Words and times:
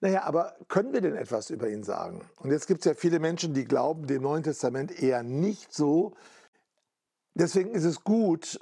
Naja, 0.00 0.24
aber 0.24 0.56
können 0.68 0.92
wir 0.92 1.00
denn 1.00 1.16
etwas 1.16 1.48
über 1.48 1.70
ihn 1.70 1.82
sagen? 1.82 2.22
Und 2.36 2.50
jetzt 2.50 2.66
gibt 2.66 2.80
es 2.80 2.84
ja 2.84 2.94
viele 2.94 3.18
Menschen, 3.18 3.54
die 3.54 3.64
glauben 3.64 4.06
dem 4.06 4.22
Neuen 4.22 4.42
Testament 4.42 5.02
eher 5.02 5.22
nicht 5.22 5.72
so. 5.72 6.14
Deswegen 7.32 7.70
ist 7.70 7.84
es 7.84 8.04
gut 8.04 8.60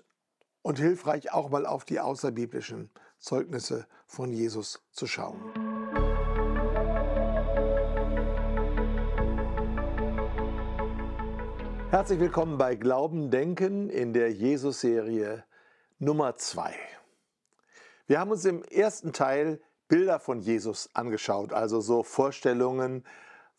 und 0.62 0.78
hilfreich, 0.78 1.32
auch 1.32 1.50
mal 1.50 1.66
auf 1.66 1.84
die 1.84 1.98
außerbiblischen 1.98 2.88
Zeugnisse 3.18 3.86
von 4.06 4.32
Jesus 4.32 4.84
zu 4.92 5.08
schauen. 5.08 5.40
Herzlich 11.90 12.20
willkommen 12.20 12.58
bei 12.58 12.76
Glauben 12.76 13.32
Denken 13.32 13.90
in 13.90 14.12
der 14.12 14.32
Jesus-Serie 14.32 15.44
Nummer 15.98 16.36
2. 16.36 16.74
Wir 18.06 18.20
haben 18.20 18.30
uns 18.30 18.44
im 18.44 18.62
ersten 18.62 19.12
Teil 19.12 19.60
Bilder 19.88 20.18
von 20.18 20.40
Jesus 20.40 20.88
angeschaut, 20.94 21.52
also 21.52 21.80
so 21.80 22.02
Vorstellungen, 22.02 23.04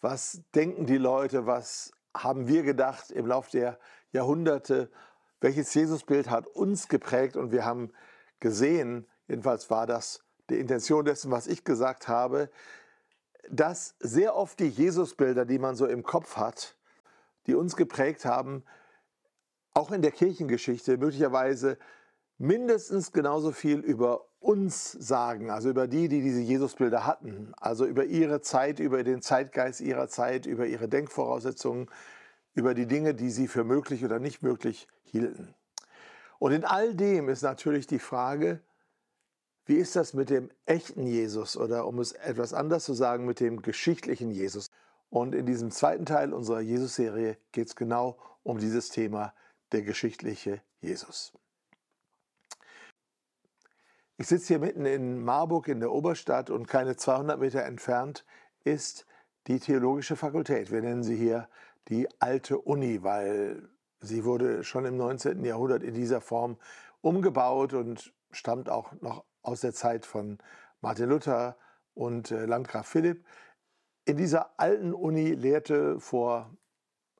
was 0.02 0.42
denken 0.54 0.86
die 0.86 0.98
Leute, 0.98 1.46
was 1.46 1.92
haben 2.16 2.48
wir 2.48 2.64
gedacht 2.64 3.12
im 3.12 3.28
Laufe 3.28 3.52
der 3.52 3.80
Jahrhunderte, 4.12 4.90
welches 5.42 5.74
Jesusbild 5.74 6.30
hat 6.30 6.48
uns 6.48 6.88
geprägt 6.88 7.36
und 7.36 7.52
wir 7.52 7.66
haben 7.66 7.92
gesehen, 8.40 9.08
jedenfalls 9.28 9.70
war 9.70 9.86
das 9.86 10.24
die 10.50 10.60
Intention 10.60 11.06
dessen, 11.06 11.32
was 11.32 11.48
ich 11.48 11.64
gesagt 11.64 12.08
habe, 12.08 12.50
dass 13.50 13.96
sehr 14.00 14.36
oft 14.36 14.60
die 14.60 14.70
Jesusbilder, 14.70 15.46
die 15.46 15.60
man 15.60 15.76
so 15.76 15.86
im 15.86 16.04
Kopf 16.04 16.38
hat, 16.38 16.78
die 17.48 17.56
uns 17.56 17.76
geprägt 17.76 18.26
haben, 18.26 18.64
auch 19.74 19.92
in 19.92 20.02
der 20.02 20.12
Kirchengeschichte 20.12 20.98
möglicherweise 20.98 21.78
mindestens 22.38 23.12
genauso 23.12 23.52
viel 23.52 23.80
über 23.80 24.26
uns 24.46 24.92
sagen, 24.92 25.50
also 25.50 25.70
über 25.70 25.88
die, 25.88 26.08
die 26.08 26.22
diese 26.22 26.40
Jesusbilder 26.40 27.08
hatten, 27.08 27.52
also 27.58 27.86
über 27.86 28.06
ihre 28.06 28.42
Zeit, 28.42 28.80
über 28.80 29.04
den 29.04 29.24
Zeitgeist 29.24 29.82
ihrer 29.82 30.08
Zeit, 30.08 30.46
über 30.46 30.68
ihre 30.68 30.88
Denkvoraussetzungen, 30.88 31.90
über 32.54 32.76
die 32.76 32.86
Dinge, 32.86 33.16
die 33.16 33.32
sie 33.32 33.48
für 33.48 33.64
möglich 33.64 34.06
oder 34.06 34.20
nicht 34.20 34.44
möglich 34.44 34.88
hielten. 35.04 35.56
Und 36.38 36.52
in 36.52 36.64
all 36.64 36.94
dem 36.94 37.28
ist 37.28 37.42
natürlich 37.42 37.88
die 37.88 37.98
Frage, 37.98 38.62
wie 39.66 39.78
ist 39.78 39.96
das 39.96 40.14
mit 40.14 40.30
dem 40.30 40.52
echten 40.68 41.08
Jesus 41.08 41.58
oder 41.58 41.88
um 41.88 41.98
es 41.98 42.12
etwas 42.12 42.54
anders 42.54 42.86
zu 42.86 42.94
sagen, 42.94 43.26
mit 43.26 43.40
dem 43.40 43.64
geschichtlichen 43.64 44.30
Jesus? 44.30 44.70
Und 45.10 45.34
in 45.34 45.48
diesem 45.48 45.72
zweiten 45.72 46.06
Teil 46.06 46.34
unserer 46.34 46.60
Jesus-Serie 46.62 47.38
geht 47.52 47.70
es 47.70 47.76
genau 47.76 48.20
um 48.44 48.60
dieses 48.60 48.90
Thema, 48.90 49.34
der 49.72 49.82
geschichtliche 49.82 50.62
Jesus. 50.82 51.34
Ich 54.18 54.28
sitze 54.28 54.48
hier 54.48 54.60
mitten 54.60 54.86
in 54.86 55.26
Marburg 55.26 55.68
in 55.68 55.82
der 55.82 55.92
Oberstadt 55.92 56.50
und 56.50 56.68
keine 56.68 56.96
200 56.96 57.38
Meter 57.38 57.66
entfernt 57.66 58.26
ist 58.64 59.06
die 59.48 59.60
Theologische 59.60 60.16
Fakultät. 60.16 60.72
Wir 60.72 60.82
nennen 60.82 61.04
sie 61.04 61.18
hier 61.18 61.50
die 61.90 62.08
alte 62.22 62.58
Uni, 62.58 63.04
weil 63.04 63.68
sie 64.00 64.24
wurde 64.24 64.64
schon 64.64 64.86
im 64.86 64.96
19. 64.96 65.44
Jahrhundert 65.44 65.84
in 65.84 65.94
dieser 65.94 66.22
Form 66.22 66.58
umgebaut 67.02 67.74
und 67.74 68.14
stammt 68.32 68.70
auch 68.70 68.94
noch 69.02 69.26
aus 69.42 69.60
der 69.60 69.74
Zeit 69.74 70.06
von 70.06 70.38
Martin 70.80 71.10
Luther 71.10 71.58
und 71.94 72.32
äh, 72.32 72.46
Landgraf 72.46 72.88
Philipp. 72.88 73.26
In 74.06 74.16
dieser 74.16 74.58
alten 74.58 74.94
Uni 74.94 75.32
lehrte 75.32 76.00
vor 76.00 76.56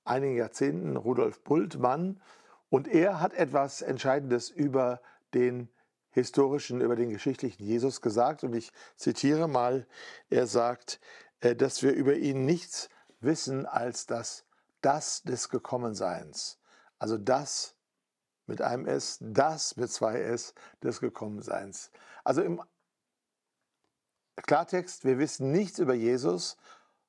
einigen 0.06 0.38
Jahrzehnten 0.38 0.96
Rudolf 0.96 1.44
Bultmann 1.44 2.22
und 2.70 2.88
er 2.88 3.20
hat 3.20 3.34
etwas 3.34 3.82
Entscheidendes 3.82 4.50
über 4.50 5.02
den 5.34 5.68
historischen, 6.16 6.82
über 6.82 6.96
den 6.96 7.10
geschichtlichen 7.10 7.64
Jesus 7.64 8.02
gesagt. 8.02 8.44
Und 8.44 8.56
ich 8.56 8.72
zitiere 8.96 9.48
mal, 9.48 9.86
er 10.30 10.48
sagt, 10.48 11.00
äh, 11.42 11.56
dass 11.56 11.84
wir 11.84 11.94
über 11.94 12.16
ihn 12.16 12.46
nichts 12.46 12.90
wissen 13.20 13.66
als 13.66 14.08
das, 14.08 14.46
das 14.82 15.24
des 15.24 15.50
Gekommenseins. 15.50 16.58
Also 16.98 17.18
das 17.18 17.76
mit 18.48 18.62
einem 18.62 18.86
S, 18.86 19.18
das 19.20 19.76
mit 19.76 19.92
zwei 19.92 20.22
S 20.22 20.54
des 20.82 21.02
Gekommenseins. 21.02 21.92
Also 22.24 22.42
im 22.42 22.62
Klartext, 24.38 25.04
wir 25.04 25.20
wissen 25.20 25.52
nichts 25.52 25.80
über 25.80 25.94
Jesus, 25.94 26.56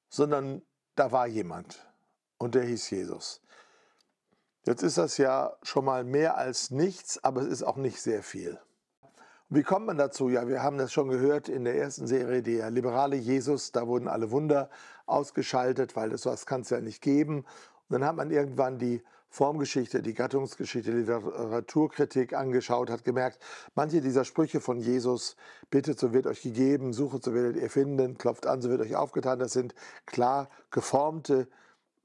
sondern 0.09 0.63
da 0.97 1.13
war 1.13 1.27
jemand 1.27 1.87
und 2.39 2.55
der 2.57 2.65
hieß 2.65 2.91
Jesus. 2.91 3.41
Jetzt 4.65 4.83
ist 4.83 4.99
das 4.99 5.17
ja 5.17 5.57
schon 5.63 5.85
mal 5.85 6.03
mehr 6.03 6.37
als 6.37 6.73
nichts, 6.73 7.23
aber 7.23 7.43
es 7.43 7.49
ist 7.49 7.63
auch 7.63 7.77
nicht 7.77 8.03
sehr 8.03 8.25
viel. 8.25 8.59
Wie 9.49 9.63
kommt 9.63 9.87
man 9.87 9.97
dazu? 9.97 10.29
Ja, 10.29 10.49
wir 10.49 10.65
haben 10.65 10.77
das 10.77 10.93
schon 10.93 11.09
gehört 11.09 11.49
in 11.49 11.63
der 11.63 11.77
ersten 11.77 12.09
Serie, 12.09 12.43
der 12.43 12.69
liberale 12.73 13.15
Jesus, 13.15 13.71
da 13.71 13.87
wurden 13.87 14.09
alle 14.09 14.33
Wunder 14.33 14.69
ausgeschaltet, 15.07 15.95
weil 15.95 16.11
das 16.11 16.27
was 16.27 16.47
kann 16.47 16.63
es 16.63 16.71
ja 16.71 16.81
nicht 16.81 17.01
geben. 17.01 17.45
Und 17.89 18.01
dann 18.01 18.05
hat 18.05 18.17
man 18.17 18.33
irgendwann 18.33 18.81
die 18.81 19.05
Formgeschichte, 19.29 20.03
die 20.03 20.15
Gattungsgeschichte, 20.15 20.91
die 20.91 20.97
Literaturkritik 20.99 22.33
angeschaut, 22.33 22.91
hat 22.91 23.05
gemerkt, 23.05 23.39
manche 23.77 24.01
dieser 24.01 24.25
Sprüche 24.25 24.61
von 24.61 24.81
Jesus, 24.81 25.37
bittet, 25.71 26.01
so 26.01 26.13
wird 26.13 26.27
euch 26.27 26.43
gegeben, 26.43 26.93
suchet, 26.93 27.23
so 27.23 27.33
werdet 27.33 27.57
ihr 27.57 27.71
finden, 27.71 28.19
klopft 28.19 28.49
an, 28.49 28.61
so 28.61 28.69
wird 28.69 28.81
euch 28.81 28.97
aufgetan, 28.97 29.39
das 29.39 29.53
sind 29.53 29.77
klar 30.07 30.49
geformte 30.73 31.47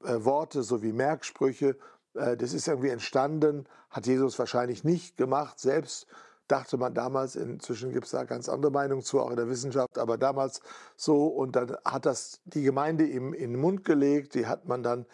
äh, 0.04 0.24
Worte 0.24 0.62
sowie 0.62 0.92
Merksprüche. 0.92 1.76
Äh, 2.14 2.36
das 2.36 2.52
ist 2.52 2.68
irgendwie 2.68 2.90
entstanden, 2.90 3.66
hat 3.90 4.06
Jesus 4.06 4.38
wahrscheinlich 4.38 4.84
nicht 4.84 5.16
gemacht, 5.16 5.58
selbst 5.58 6.06
dachte 6.52 6.76
man 6.76 6.92
damals, 6.92 7.34
inzwischen 7.34 7.92
gibt 7.92 8.04
es 8.04 8.10
da 8.12 8.24
ganz 8.24 8.48
andere 8.50 8.70
Meinungen 8.70 9.02
zu, 9.02 9.20
auch 9.20 9.30
in 9.30 9.36
der 9.36 9.48
Wissenschaft, 9.48 9.96
aber 9.96 10.18
damals 10.18 10.60
so. 10.96 11.26
Und 11.26 11.56
dann 11.56 11.74
hat 11.84 12.04
das 12.04 12.42
die 12.44 12.62
Gemeinde 12.62 13.06
ihm 13.06 13.32
in 13.32 13.52
den 13.52 13.60
Mund 13.60 13.84
gelegt, 13.84 14.34
die 14.34 14.46
hat 14.46 14.68
man 14.68 14.82
dann 14.82 15.06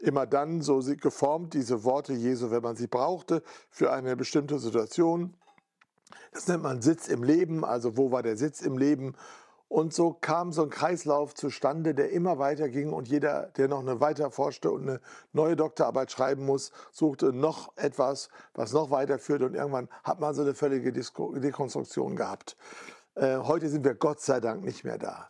immer 0.00 0.24
dann 0.24 0.62
so 0.62 0.80
geformt, 0.96 1.54
diese 1.54 1.82
Worte 1.82 2.12
Jesu, 2.12 2.52
wenn 2.52 2.62
man 2.62 2.76
sie 2.76 2.86
brauchte, 2.86 3.42
für 3.70 3.92
eine 3.92 4.16
bestimmte 4.16 4.60
Situation. 4.60 5.34
Das 6.32 6.46
nennt 6.46 6.62
man 6.62 6.80
Sitz 6.80 7.08
im 7.08 7.24
Leben, 7.24 7.64
also 7.64 7.96
wo 7.96 8.12
war 8.12 8.22
der 8.22 8.36
Sitz 8.36 8.60
im 8.60 8.78
Leben? 8.78 9.16
Und 9.74 9.92
so 9.92 10.12
kam 10.12 10.52
so 10.52 10.62
ein 10.62 10.70
Kreislauf 10.70 11.34
zustande, 11.34 11.96
der 11.96 12.10
immer 12.10 12.38
weiter 12.38 12.68
ging 12.68 12.92
und 12.92 13.08
jeder, 13.08 13.50
der 13.56 13.66
noch 13.66 13.80
eine 13.80 14.00
weiter 14.00 14.30
forschte 14.30 14.70
und 14.70 14.82
eine 14.82 15.00
neue 15.32 15.56
Doktorarbeit 15.56 16.12
schreiben 16.12 16.46
muss, 16.46 16.70
suchte 16.92 17.32
noch 17.32 17.76
etwas, 17.76 18.28
was 18.54 18.72
noch 18.72 18.92
weiterführt 18.92 19.42
und 19.42 19.56
irgendwann 19.56 19.88
hat 20.04 20.20
man 20.20 20.32
so 20.32 20.42
eine 20.42 20.54
völlige 20.54 20.92
Dekonstruktion 20.92 22.14
gehabt. 22.14 22.56
Äh, 23.16 23.38
heute 23.38 23.68
sind 23.68 23.84
wir 23.84 23.96
Gott 23.96 24.20
sei 24.20 24.38
Dank 24.38 24.62
nicht 24.62 24.84
mehr 24.84 24.96
da. 24.96 25.28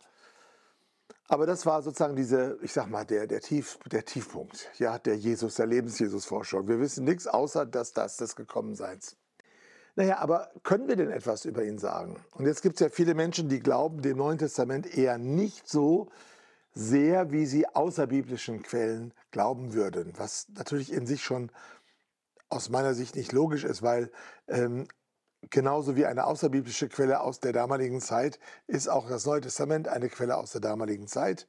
Aber 1.27 1.47
das 1.47 1.65
war 1.65 1.81
sozusagen 1.81 2.15
diese, 2.15 2.59
ich 2.61 2.71
sag 2.71 2.87
mal, 2.87 3.03
der, 3.03 3.25
der, 3.25 3.41
Tief, 3.41 3.79
der 3.91 4.05
Tiefpunkt, 4.05 4.69
ja, 4.77 4.99
der 4.99 5.17
Jesus, 5.17 5.55
der 5.55 5.65
Lebens-Jesus-Forschung. 5.65 6.67
Wir 6.67 6.79
wissen 6.79 7.03
nichts 7.03 7.25
außer 7.25 7.65
dass 7.65 7.93
das 7.93 8.17
des 8.17 8.35
Gekommenseins. 8.35 9.17
Naja, 9.95 10.17
aber 10.17 10.51
können 10.63 10.87
wir 10.87 10.97
denn 10.97 11.09
etwas 11.09 11.45
über 11.45 11.63
ihn 11.63 11.79
sagen? 11.79 12.17
Und 12.31 12.45
jetzt 12.45 12.61
gibt 12.61 12.75
es 12.75 12.81
ja 12.81 12.89
viele 12.89 13.13
Menschen, 13.13 13.47
die 13.47 13.61
glauben 13.61 14.01
dem 14.01 14.17
Neuen 14.17 14.37
Testament 14.37 14.97
eher 14.97 15.17
nicht 15.17 15.69
so 15.69 16.09
sehr, 16.73 17.31
wie 17.31 17.45
sie 17.45 17.65
außerbiblischen 17.67 18.61
Quellen 18.61 19.13
glauben 19.31 19.73
würden, 19.73 20.13
was 20.17 20.47
natürlich 20.53 20.91
in 20.91 21.07
sich 21.07 21.23
schon 21.23 21.49
aus 22.49 22.69
meiner 22.69 22.93
Sicht 22.93 23.15
nicht 23.15 23.31
logisch 23.31 23.63
ist, 23.63 23.81
weil 23.81 24.11
ähm, 24.49 24.85
genauso 25.49 25.95
wie 25.95 26.05
eine 26.05 26.25
außerbiblische 26.25 26.89
Quelle 26.89 27.21
aus 27.21 27.39
der 27.39 27.53
damaligen 27.53 28.01
Zeit 28.01 28.39
ist 28.67 28.89
auch 28.89 29.07
das 29.07 29.25
Neue 29.25 29.41
Testament 29.41 29.87
eine 29.87 30.09
Quelle 30.09 30.35
aus 30.35 30.51
der 30.51 30.61
damaligen 30.61 31.07
Zeit. 31.07 31.47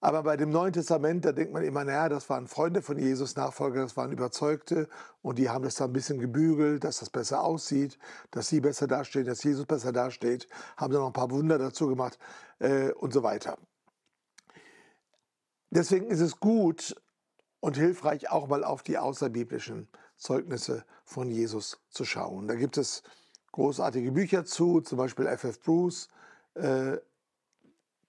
Aber 0.00 0.22
bei 0.22 0.36
dem 0.36 0.50
Neuen 0.50 0.72
Testament, 0.72 1.24
da 1.24 1.32
denkt 1.32 1.52
man 1.52 1.64
immer, 1.64 1.84
naja, 1.84 2.08
das 2.08 2.28
waren 2.28 2.46
Freunde 2.46 2.82
von 2.82 2.98
Jesus, 2.98 3.34
Nachfolger, 3.34 3.82
das 3.82 3.96
waren 3.96 4.12
Überzeugte 4.12 4.88
und 5.22 5.38
die 5.38 5.48
haben 5.48 5.64
das 5.64 5.76
da 5.76 5.86
ein 5.86 5.92
bisschen 5.92 6.18
gebügelt, 6.18 6.84
dass 6.84 6.98
das 6.98 7.08
besser 7.08 7.42
aussieht, 7.42 7.98
dass 8.30 8.48
sie 8.48 8.60
besser 8.60 8.86
dastehen, 8.86 9.24
dass 9.24 9.42
Jesus 9.42 9.64
besser 9.64 9.92
dasteht, 9.92 10.48
haben 10.76 10.92
dann 10.92 11.00
noch 11.00 11.08
ein 11.08 11.12
paar 11.14 11.30
Wunder 11.30 11.58
dazu 11.58 11.88
gemacht 11.88 12.18
äh, 12.58 12.90
und 12.92 13.12
so 13.12 13.22
weiter. 13.22 13.56
Deswegen 15.70 16.08
ist 16.08 16.20
es 16.20 16.38
gut 16.38 16.94
und 17.60 17.76
hilfreich, 17.76 18.30
auch 18.30 18.48
mal 18.48 18.64
auf 18.64 18.82
die 18.82 18.98
außerbiblischen 18.98 19.88
Zeugnisse 20.16 20.84
von 21.04 21.30
Jesus 21.30 21.80
zu 21.90 22.04
schauen. 22.04 22.48
Da 22.48 22.54
gibt 22.54 22.76
es 22.76 23.02
großartige 23.52 24.12
Bücher 24.12 24.44
zu, 24.44 24.82
zum 24.82 24.98
Beispiel 24.98 25.26
F.F. 25.26 25.60
Bruce, 25.60 26.08
äh, 26.54 26.98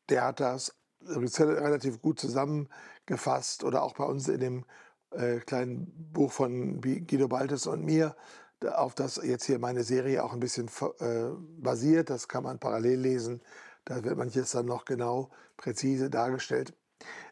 der 0.09 0.25
hat 0.25 0.39
das 0.39 0.75
relativ 1.07 2.01
gut 2.01 2.19
zusammengefasst 2.19 3.63
oder 3.63 3.83
auch 3.83 3.95
bei 3.95 4.03
uns 4.03 4.27
in 4.27 4.39
dem 4.39 4.65
äh, 5.11 5.39
kleinen 5.39 5.91
Buch 6.13 6.31
von 6.31 6.81
Guido 6.81 7.27
Baltes 7.27 7.67
und 7.67 7.83
mir, 7.85 8.15
auf 8.65 8.95
das 8.95 9.21
jetzt 9.23 9.45
hier 9.45 9.59
meine 9.59 9.83
Serie 9.83 10.23
auch 10.23 10.33
ein 10.33 10.39
bisschen 10.39 10.67
äh, 10.99 11.29
basiert. 11.61 12.09
Das 12.09 12.27
kann 12.27 12.43
man 12.43 12.59
parallel 12.59 12.99
lesen. 12.99 13.41
Da 13.85 14.03
wird 14.03 14.17
manches 14.17 14.51
dann 14.51 14.65
noch 14.65 14.85
genau, 14.85 15.29
präzise 15.57 16.09
dargestellt. 16.09 16.73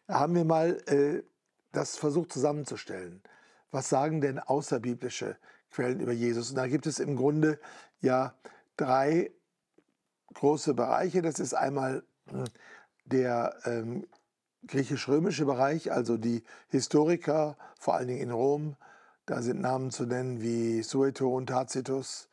Da 0.07 0.19
haben 0.19 0.35
wir 0.35 0.45
mal 0.45 0.77
äh, 0.87 1.23
das 1.71 1.97
versucht 1.97 2.31
zusammenzustellen. 2.31 3.21
Was 3.71 3.89
sagen 3.89 4.21
denn 4.21 4.39
außerbiblische 4.39 5.37
Quellen 5.71 5.99
über 5.99 6.13
Jesus? 6.13 6.51
Und 6.51 6.55
da 6.55 6.67
gibt 6.67 6.85
es 6.85 6.99
im 6.99 7.17
Grunde 7.17 7.59
ja 7.99 8.35
drei 8.77 9.31
große 10.33 10.73
Bereiche. 10.73 11.21
Das 11.21 11.39
ist 11.39 11.53
einmal 11.53 12.03
hm, 12.29 12.45
der 13.05 13.55
ähm, 13.65 14.07
griechisch-römische 14.67 15.45
Bereich, 15.45 15.91
also 15.91 16.17
die 16.17 16.43
Historiker, 16.69 17.57
vor 17.79 17.95
allen 17.95 18.07
Dingen 18.07 18.21
in 18.21 18.31
Rom, 18.31 18.75
da 19.25 19.41
sind 19.41 19.61
Namen 19.61 19.91
zu 19.91 20.05
nennen 20.05 20.41
wie 20.41 20.83
Sueton, 20.83 21.47
Tacitus. 21.47 22.29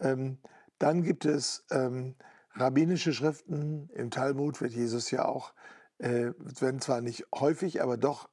Ähm, 0.00 0.38
dann 0.78 1.02
gibt 1.02 1.24
es 1.24 1.64
ähm, 1.70 2.16
rabbinische 2.54 3.12
Schriften. 3.12 3.88
Im 3.94 4.10
Talmud 4.10 4.60
wird 4.60 4.72
Jesus 4.72 5.10
ja 5.10 5.24
auch, 5.24 5.52
äh, 5.98 6.32
werden 6.38 6.80
zwar 6.80 7.00
nicht 7.00 7.26
häufig, 7.34 7.82
aber 7.82 7.96
doch 7.96 8.28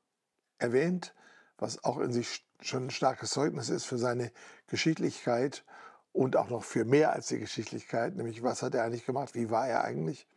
erwähnt, 0.58 1.14
was 1.58 1.84
auch 1.84 2.00
in 2.00 2.12
sich 2.12 2.46
schon 2.62 2.88
ein 2.88 2.92
starkes 2.92 3.32
Zeugnis 3.32 3.70
ist 3.70 3.86
für 3.86 3.98
seine 3.98 4.32
Geschichtlichkeit 4.68 5.64
und 6.12 6.36
auch 6.36 6.50
noch 6.50 6.64
für 6.64 6.86
mehr 6.86 7.14
als 7.14 7.28
die 7.28 7.40
Geschichtlichkeit, 7.40 8.16
nämlich 8.16 8.44
was 8.44 8.62
hat 8.62 8.76
er 8.76 8.84
eigentlich 8.84 9.06
gemacht, 9.06 9.36
wie 9.36 9.50
war 9.50 9.68
er 9.68 9.84
eigentlich. 9.84 10.28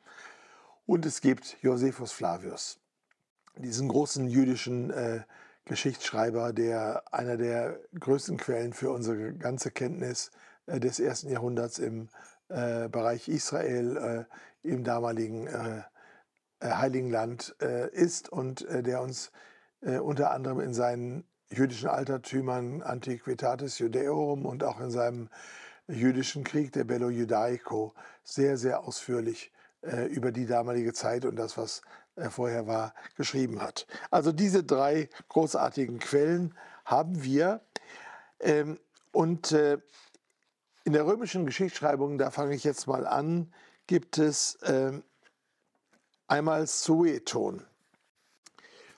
Und 0.87 1.07
es 1.07 1.23
gibt 1.23 1.57
Josephus 1.63 2.13
Flavius, 2.13 2.79
diesen 3.57 3.89
großen 3.89 4.29
jüdischen 4.29 4.91
äh, 4.91 5.23
Geschichtsschreiber, 5.65 6.53
der 6.53 7.03
einer 7.11 7.39
der 7.39 7.81
größten 7.99 8.37
Quellen 8.37 8.75
für 8.75 8.91
unsere 8.91 9.33
ganze 9.33 9.71
Kenntnis 9.71 10.31
äh, 10.67 10.79
des 10.81 11.01
ersten 11.01 11.31
Jahrhunderts 11.31 11.79
im 11.79 12.11
äh, 12.49 12.91
Bereich 12.91 13.29
Israel, 13.29 14.27
äh, 14.63 14.69
im 14.69 14.85
damaligen 14.85 15.47
äh, 15.47 15.83
äh, 16.61 16.69
Heiligen 16.69 17.11
Land 17.11 17.57
ist 17.93 18.31
und 18.31 18.67
der 18.71 19.03
uns 19.03 19.31
unter 19.81 20.31
anderem 20.31 20.61
in 20.61 20.73
seinen 20.73 21.25
jüdischen 21.51 21.89
Altertümern 21.89 22.81
Antiquitatis 22.81 23.79
Judaeorum 23.79 24.47
und 24.47 24.65
auch 24.65 24.81
in 24.81 24.91
seinem 24.91 25.29
jüdischen 25.89 26.43
Krieg, 26.43 26.73
der 26.73 26.85
Bello 26.85 27.11
Judaico, 27.11 27.93
sehr, 28.23 28.57
sehr 28.57 28.85
ausführlich 28.85 29.53
über 30.11 30.33
die 30.33 30.47
damalige 30.47 30.93
Zeit 30.93 31.25
und 31.25 31.37
das, 31.37 31.59
was 31.59 31.83
vorher 32.31 32.67
war, 32.67 32.95
geschrieben 33.17 33.61
hat. 33.61 33.87
Also 34.11 34.33
diese 34.33 34.65
drei 34.65 35.09
großartigen 35.29 35.99
Quellen 35.99 36.55
haben 36.85 37.23
wir. 37.23 37.61
Ähm, 38.41 38.79
und 39.13 39.53
äh, 39.53 39.79
in 40.85 40.93
der 40.93 41.07
römischen 41.07 41.47
Geschichtsschreibung, 41.47 42.19
da 42.19 42.31
fange 42.31 42.55
ich 42.55 42.65
jetzt 42.65 42.87
mal 42.87 43.07
an, 43.07 43.53
gibt 43.87 44.19
es 44.19 44.57
äh, 44.57 44.93
einmal 46.27 46.67
Sueton. 46.67 47.65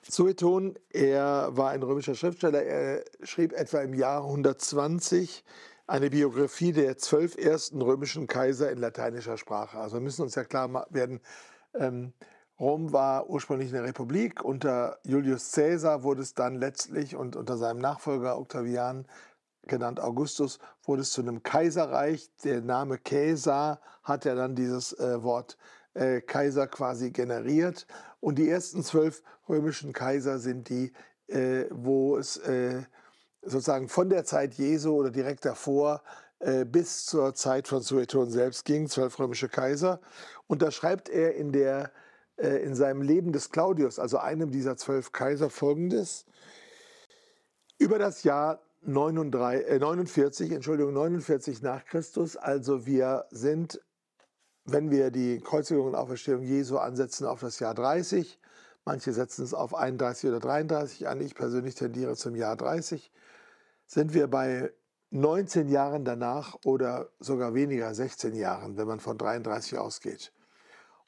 Sueton, 0.09 0.77
er 0.89 1.49
war 1.51 1.71
ein 1.71 1.83
römischer 1.83 2.15
Schriftsteller, 2.15 2.63
er 2.63 3.03
schrieb 3.23 3.53
etwa 3.53 3.81
im 3.81 3.93
Jahr 3.93 4.23
120 4.23 5.43
eine 5.87 6.09
Biografie 6.09 6.73
der 6.73 6.97
zwölf 6.97 7.37
ersten 7.37 7.81
römischen 7.81 8.27
Kaiser 8.27 8.69
in 8.71 8.77
lateinischer 8.77 9.37
Sprache. 9.37 9.79
Also 9.79 9.95
wir 9.95 10.01
müssen 10.01 10.21
uns 10.21 10.35
ja 10.35 10.43
klar 10.43 10.85
werden, 10.89 11.21
ähm, 11.73 12.13
Rom 12.59 12.91
war 12.91 13.29
ursprünglich 13.29 13.73
eine 13.73 13.83
Republik. 13.83 14.43
Unter 14.43 14.97
Julius 15.03 15.51
Caesar 15.51 16.03
wurde 16.03 16.23
es 16.23 16.33
dann 16.33 16.55
letztlich 16.55 17.15
und 17.15 17.35
unter 17.35 17.55
seinem 17.55 17.79
Nachfolger 17.79 18.37
Octavian, 18.37 19.05
genannt 19.67 19.99
Augustus, 19.99 20.59
wurde 20.83 21.03
es 21.03 21.11
zu 21.11 21.21
einem 21.21 21.43
Kaiserreich. 21.43 22.31
Der 22.43 22.61
Name 22.61 22.97
Caesar 22.97 23.79
hat 24.03 24.25
ja 24.25 24.33
dann 24.33 24.55
dieses 24.55 24.93
äh, 24.93 25.21
Wort 25.21 25.57
äh, 25.93 26.21
Kaiser 26.21 26.67
quasi 26.67 27.11
generiert. 27.11 27.85
Und 28.19 28.39
die 28.39 28.49
ersten 28.49 28.83
zwölf 28.83 29.21
römischen 29.47 29.93
Kaiser 29.93 30.39
sind 30.39 30.69
die, 30.69 30.93
äh, 31.27 31.65
wo 31.69 32.17
es 32.17 32.37
äh, 32.37 32.81
sozusagen 33.49 33.89
von 33.89 34.09
der 34.09 34.25
Zeit 34.25 34.55
Jesu 34.55 34.93
oder 34.93 35.11
direkt 35.11 35.45
davor 35.45 36.01
äh, 36.39 36.65
bis 36.65 37.05
zur 37.05 37.33
Zeit 37.33 37.67
von 37.67 37.81
Sueton 37.81 38.29
selbst 38.29 38.65
ging, 38.65 38.87
zwölf 38.87 39.17
römische 39.19 39.49
Kaiser. 39.49 39.99
Und 40.47 40.61
da 40.61 40.71
schreibt 40.71 41.09
er 41.09 41.35
in 41.35 41.51
der 41.51 41.91
äh, 42.37 42.63
in 42.63 42.75
seinem 42.75 43.01
Leben 43.01 43.31
des 43.31 43.49
Claudius, 43.49 43.97
also 43.99 44.19
einem 44.19 44.51
dieser 44.51 44.77
zwölf 44.77 45.11
Kaiser, 45.11 45.49
folgendes. 45.49 46.25
Über 47.79 47.97
das 47.97 48.23
Jahr 48.23 48.61
39, 48.83 49.67
äh 49.67 49.79
49, 49.79 50.51
Entschuldigung, 50.51 50.93
49 50.93 51.61
nach 51.61 51.85
Christus, 51.85 52.37
also 52.37 52.85
wir 52.85 53.25
sind, 53.31 53.81
wenn 54.65 54.91
wir 54.91 55.09
die 55.09 55.39
Kreuzigung 55.39 55.87
und 55.87 55.95
Auferstehung 55.95 56.43
Jesu 56.43 56.77
ansetzen, 56.77 57.25
auf 57.25 57.39
das 57.39 57.59
Jahr 57.59 57.73
30. 57.73 58.39
Manche 58.85 59.13
setzen 59.13 59.43
es 59.43 59.53
auf 59.53 59.73
31 59.73 60.29
oder 60.29 60.39
33 60.39 61.07
an. 61.07 61.19
Ich 61.19 61.35
persönlich 61.35 61.75
tendiere 61.75 62.15
zum 62.15 62.35
Jahr 62.35 62.55
30. 62.55 63.11
Sind 63.87 64.13
wir 64.13 64.27
bei 64.27 64.71
19 65.09 65.69
Jahren 65.69 66.05
danach 66.05 66.57
oder 66.65 67.09
sogar 67.19 67.53
weniger, 67.53 67.93
16 67.93 68.35
Jahren, 68.35 68.77
wenn 68.77 68.87
man 68.87 68.99
von 68.99 69.17
33 69.17 69.77
ausgeht. 69.77 70.31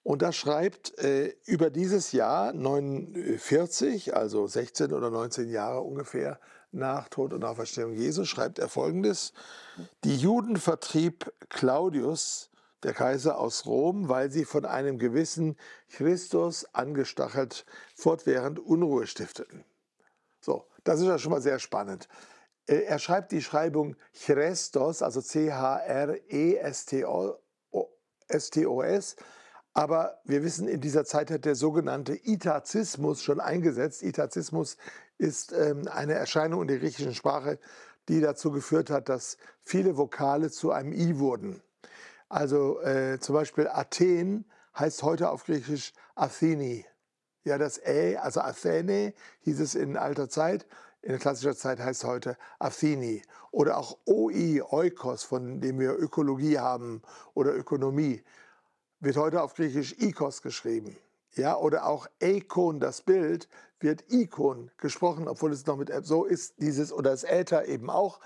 Und 0.03 0.21
da 0.21 0.31
schreibt 0.31 0.97
äh, 0.99 1.35
über 1.45 1.69
dieses 1.69 2.13
Jahr 2.13 2.53
49, 2.53 4.15
also 4.15 4.47
16 4.47 4.93
oder 4.93 5.09
19 5.11 5.49
Jahre 5.49 5.81
ungefähr 5.81 6.39
nach 6.71 7.09
Tod 7.09 7.33
und 7.33 7.43
Auferstehung 7.43 7.93
Jesu, 7.93 8.23
schreibt 8.23 8.59
er 8.59 8.69
folgendes: 8.69 9.33
Die 10.05 10.15
Juden 10.15 10.55
vertrieb 10.55 11.31
Claudius, 11.49 12.49
der 12.83 12.93
Kaiser 12.93 13.37
aus 13.37 13.65
Rom, 13.65 14.07
weil 14.07 14.31
sie 14.31 14.45
von 14.45 14.65
einem 14.65 14.99
gewissen 14.99 15.57
Christus 15.89 16.65
angestachelt 16.73 17.65
fortwährend 17.93 18.59
Unruhe 18.59 19.05
stifteten. 19.05 19.65
So, 20.39 20.65
das 20.85 21.01
ist 21.01 21.07
ja 21.07 21.19
schon 21.19 21.33
mal 21.33 21.41
sehr 21.41 21.59
spannend. 21.59 22.07
Äh, 22.69 22.83
er 22.83 22.99
schreibt 22.99 23.31
die 23.31 23.41
Schreibung 23.41 23.95
Chrestos, 24.13 25.01
also 25.01 25.21
C-H-R-E-S-T-O-S, 25.21 25.55
aber 29.73 30.19
wir 30.23 30.43
wissen, 30.43 30.67
in 30.67 30.81
dieser 30.81 31.05
Zeit 31.05 31.31
hat 31.31 31.45
der 31.45 31.55
sogenannte 31.55 32.19
Itazismus 32.23 33.23
schon 33.23 33.39
eingesetzt. 33.39 34.03
Itazismus 34.03 34.77
ist 35.17 35.53
ähm, 35.53 35.87
eine 35.87 36.13
Erscheinung 36.13 36.61
in 36.63 36.67
der 36.67 36.79
griechischen 36.79 37.13
Sprache, 37.15 37.59
die 38.07 38.21
dazu 38.21 38.51
geführt 38.51 38.89
hat, 38.89 39.09
dass 39.09 39.37
viele 39.61 39.97
Vokale 39.97 40.49
zu 40.51 40.71
einem 40.71 40.93
I 40.93 41.19
wurden. 41.19 41.61
Also 42.27 42.81
äh, 42.81 43.19
zum 43.19 43.35
Beispiel 43.35 43.67
Athen 43.67 44.45
heißt 44.77 45.03
heute 45.03 45.29
auf 45.29 45.45
Griechisch 45.45 45.93
Atheni. 46.15 46.85
Ja, 47.43 47.57
das 47.57 47.79
Ä, 47.79 48.17
also 48.17 48.41
Athene, 48.41 49.13
hieß 49.41 49.59
es 49.61 49.75
in 49.75 49.97
alter 49.97 50.29
Zeit. 50.29 50.67
In 51.01 51.17
klassischer 51.17 51.55
Zeit 51.55 51.79
heißt 51.79 52.03
heute 52.03 52.37
Atheni. 52.59 53.21
Oder 53.51 53.77
auch 53.77 53.97
OI, 54.05 54.61
Oikos, 54.61 55.23
von 55.23 55.61
dem 55.61 55.79
wir 55.79 55.97
Ökologie 55.97 56.59
haben 56.59 57.01
oder 57.33 57.55
Ökonomie 57.55 58.23
wird 58.99 59.15
heute 59.15 59.41
auf 59.41 59.53
Griechisch 59.53 59.95
Ikos 59.99 60.41
geschrieben. 60.41 60.97
Ja, 61.35 61.57
oder 61.57 61.85
auch 61.85 62.07
Eikon, 62.21 62.79
das 62.79 63.01
Bild, 63.01 63.47
wird 63.79 64.11
Ikon 64.11 64.71
gesprochen, 64.77 65.27
obwohl 65.27 65.53
es 65.53 65.65
noch 65.65 65.77
mit 65.77 65.91
so 66.05 66.25
ist, 66.25 66.55
dieses 66.57 66.91
oder 66.91 67.11
das 67.11 67.23
Äther 67.23 67.65
eben 67.65 67.89
auch, 67.89 68.19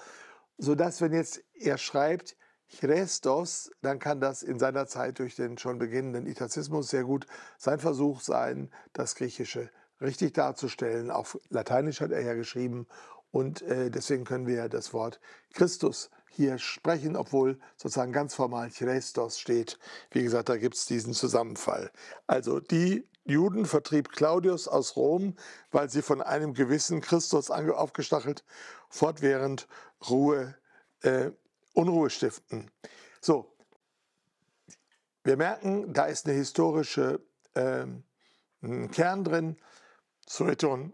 sodass, 0.57 0.99
wenn 1.01 1.13
jetzt 1.13 1.43
er 1.53 1.77
schreibt 1.77 2.35
Chrestos, 2.69 3.71
dann 3.81 3.99
kann 3.99 4.19
das 4.19 4.41
in 4.41 4.57
seiner 4.57 4.87
Zeit 4.87 5.19
durch 5.19 5.35
den 5.35 5.59
schon 5.59 5.77
beginnenden 5.77 6.25
Itazismus 6.25 6.89
sehr 6.89 7.03
gut 7.03 7.27
sein 7.57 7.79
Versuch 7.79 8.21
sein, 8.21 8.71
das 8.93 9.13
Griechische 9.13 9.69
richtig 10.03 10.33
darzustellen. 10.33 11.09
Auf 11.09 11.39
Lateinisch 11.49 12.01
hat 12.01 12.11
er 12.11 12.21
ja 12.21 12.33
geschrieben 12.33 12.87
und 13.31 13.61
äh, 13.63 13.89
deswegen 13.89 14.25
können 14.25 14.45
wir 14.45 14.69
das 14.69 14.93
Wort 14.93 15.19
Christus 15.53 16.11
hier 16.29 16.57
sprechen, 16.57 17.15
obwohl 17.15 17.59
sozusagen 17.77 18.11
ganz 18.11 18.35
formal 18.35 18.69
Christos 18.69 19.39
steht. 19.39 19.79
Wie 20.11 20.23
gesagt, 20.23 20.49
da 20.49 20.57
gibt 20.57 20.75
es 20.75 20.85
diesen 20.85 21.13
Zusammenfall. 21.13 21.91
Also 22.27 22.59
die 22.59 23.07
Juden 23.25 23.65
vertrieb 23.65 24.11
Claudius 24.11 24.67
aus 24.67 24.95
Rom, 24.95 25.35
weil 25.71 25.89
sie 25.89 26.01
von 26.01 26.21
einem 26.21 26.53
gewissen 26.53 27.01
Christus 27.01 27.49
aufgestachelt 27.49 28.43
fortwährend 28.89 29.67
Ruhe, 30.09 30.55
äh, 31.01 31.31
Unruhe 31.73 32.09
stiften. 32.09 32.69
So, 33.21 33.55
wir 35.23 35.37
merken, 35.37 35.93
da 35.93 36.05
ist 36.05 36.25
eine 36.27 36.35
historische 36.35 37.21
äh, 37.53 37.85
Kern 38.91 39.23
drin. 39.23 39.57
Sueton 40.27 40.93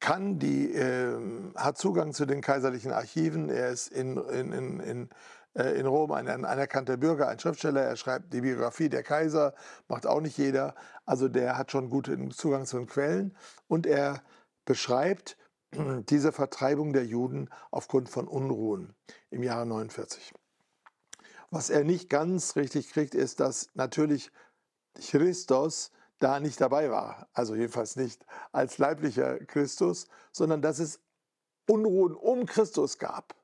kann 0.00 0.38
die, 0.38 0.72
äh, 0.72 1.18
hat 1.56 1.78
Zugang 1.78 2.12
zu 2.12 2.26
den 2.26 2.42
kaiserlichen 2.42 2.92
Archiven. 2.92 3.48
Er 3.48 3.70
ist 3.70 3.88
in, 3.88 4.18
in, 4.18 4.52
in, 4.52 4.80
in, 4.80 5.08
äh, 5.54 5.78
in 5.78 5.86
Rom 5.86 6.12
ein, 6.12 6.28
ein, 6.28 6.44
anerkannter 6.44 6.96
Bürger, 6.96 7.28
ein 7.28 7.38
Schriftsteller. 7.38 7.82
Er 7.82 7.96
schreibt 7.96 8.34
die 8.34 8.42
Biografie 8.42 8.90
der 8.90 9.02
Kaiser, 9.02 9.54
macht 9.88 10.06
auch 10.06 10.20
nicht 10.20 10.36
jeder. 10.36 10.74
Also 11.06 11.28
der 11.28 11.56
hat 11.56 11.70
schon 11.70 11.88
guten 11.88 12.30
Zugang 12.32 12.66
zu 12.66 12.76
den 12.76 12.86
Quellen. 12.86 13.36
Und 13.66 13.86
er 13.86 14.22
beschreibt 14.66 15.38
diese 16.10 16.32
Vertreibung 16.32 16.92
der 16.92 17.06
Juden 17.06 17.48
aufgrund 17.70 18.10
von 18.10 18.28
Unruhen 18.28 18.94
im 19.30 19.42
Jahre 19.42 19.64
49. 19.64 20.34
Was 21.50 21.70
er 21.70 21.84
nicht 21.84 22.10
ganz 22.10 22.56
richtig 22.56 22.90
kriegt, 22.90 23.14
ist, 23.14 23.40
dass 23.40 23.70
natürlich 23.74 24.30
Christus 24.94 25.92
da 26.24 26.40
nicht 26.40 26.60
dabei 26.60 26.90
war. 26.90 27.28
Also 27.34 27.54
jedenfalls 27.54 27.96
nicht 27.96 28.24
als 28.50 28.78
leiblicher 28.78 29.38
Christus, 29.40 30.08
sondern 30.32 30.62
dass 30.62 30.78
es 30.78 31.00
Unruhen 31.68 32.14
um 32.14 32.46
Christus 32.46 32.98
gab. 32.98 33.34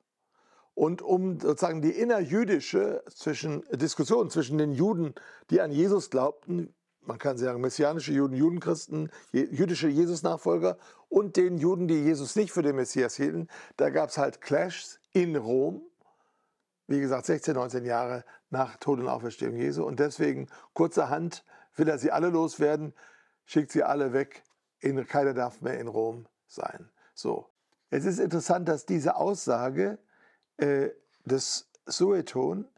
Und 0.75 1.03
um 1.03 1.39
sozusagen 1.39 1.83
die 1.83 1.91
innerjüdische 1.91 3.05
zwischen, 3.15 3.63
Diskussion 3.71 4.31
zwischen 4.31 4.57
den 4.57 4.73
Juden, 4.73 5.15
die 5.51 5.61
an 5.61 5.73
Jesus 5.73 6.09
glaubten, 6.09 6.73
man 7.03 7.19
kann 7.19 7.37
sagen, 7.37 7.61
messianische 7.61 8.13
Juden, 8.13 8.35
Judenchristen, 8.35 9.11
jüdische 9.33 9.89
Jesus-Nachfolger 9.89 10.79
und 11.09 11.37
den 11.37 11.59
Juden, 11.59 11.87
die 11.89 12.03
Jesus 12.03 12.37
nicht 12.37 12.53
für 12.53 12.63
den 12.63 12.77
Messias 12.77 13.17
hielten. 13.17 13.49
Da 13.77 13.91
gab 13.91 14.11
es 14.11 14.17
halt 14.17 14.41
Clashs 14.41 15.01
in 15.13 15.37
Rom, 15.37 15.83
wie 16.87 17.01
gesagt, 17.01 17.27
16, 17.27 17.55
19 17.55 17.85
Jahre 17.85 18.25
nach 18.49 18.77
Tod 18.77 19.01
und 19.01 19.09
Auferstehung 19.09 19.57
Jesu. 19.57 19.85
Und 19.85 20.01
deswegen, 20.01 20.49
kurzerhand, 20.73 21.45
will 21.77 21.89
er 21.89 21.99
sie 21.99 22.11
alle 22.11 22.29
loswerden, 22.29 22.95
schickt 23.45 23.73
sie 23.73 23.83
alle 23.83 24.13
weg. 24.13 24.43
In, 24.81 25.07
keiner 25.07 25.35
darf 25.35 25.61
mehr 25.61 25.79
in 25.79 25.89
Rom 25.89 26.27
sein. 26.47 26.89
So. 27.15 27.47
Es 27.91 28.05
ist 28.05 28.19
interessant, 28.21 28.69
dass 28.69 28.87
diese 28.87 29.17
Aussage 29.17 29.99
äh, 30.59 30.91
des 31.25 31.69
Sueton 31.87 32.69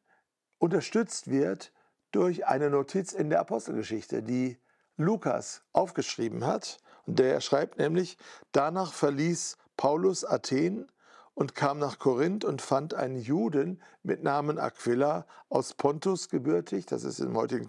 unterstützt 0.59 1.29
wird 1.29 1.73
durch 2.13 2.47
eine 2.47 2.71
Notiz 2.71 3.13
in 3.13 3.31
der 3.31 3.41
Apostelgeschichte, 3.41 4.23
die 4.23 4.59
Lukas 4.97 5.63
aufgeschrieben 5.73 6.47
hat. 6.47 6.79
Und 7.07 7.19
der 7.19 7.41
schreibt 7.41 7.79
nämlich, 7.79 8.17
danach 8.53 8.93
verließ 8.93 9.59
Paulus 9.77 10.25
Athen 10.25 10.91
und 11.35 11.55
kam 11.55 11.79
nach 11.79 11.99
Korinth 11.99 12.45
und 12.45 12.61
fand 12.61 12.95
einen 12.95 13.17
Juden 13.17 13.83
mit 14.03 14.23
Namen 14.23 14.59
Aquila 14.59 15.27
aus 15.49 15.75
Pontus 15.75 16.29
gebürtig, 16.29 16.87
das 16.87 17.05
ist 17.05 17.21
im 17.21 17.37
heutigen, 17.37 17.67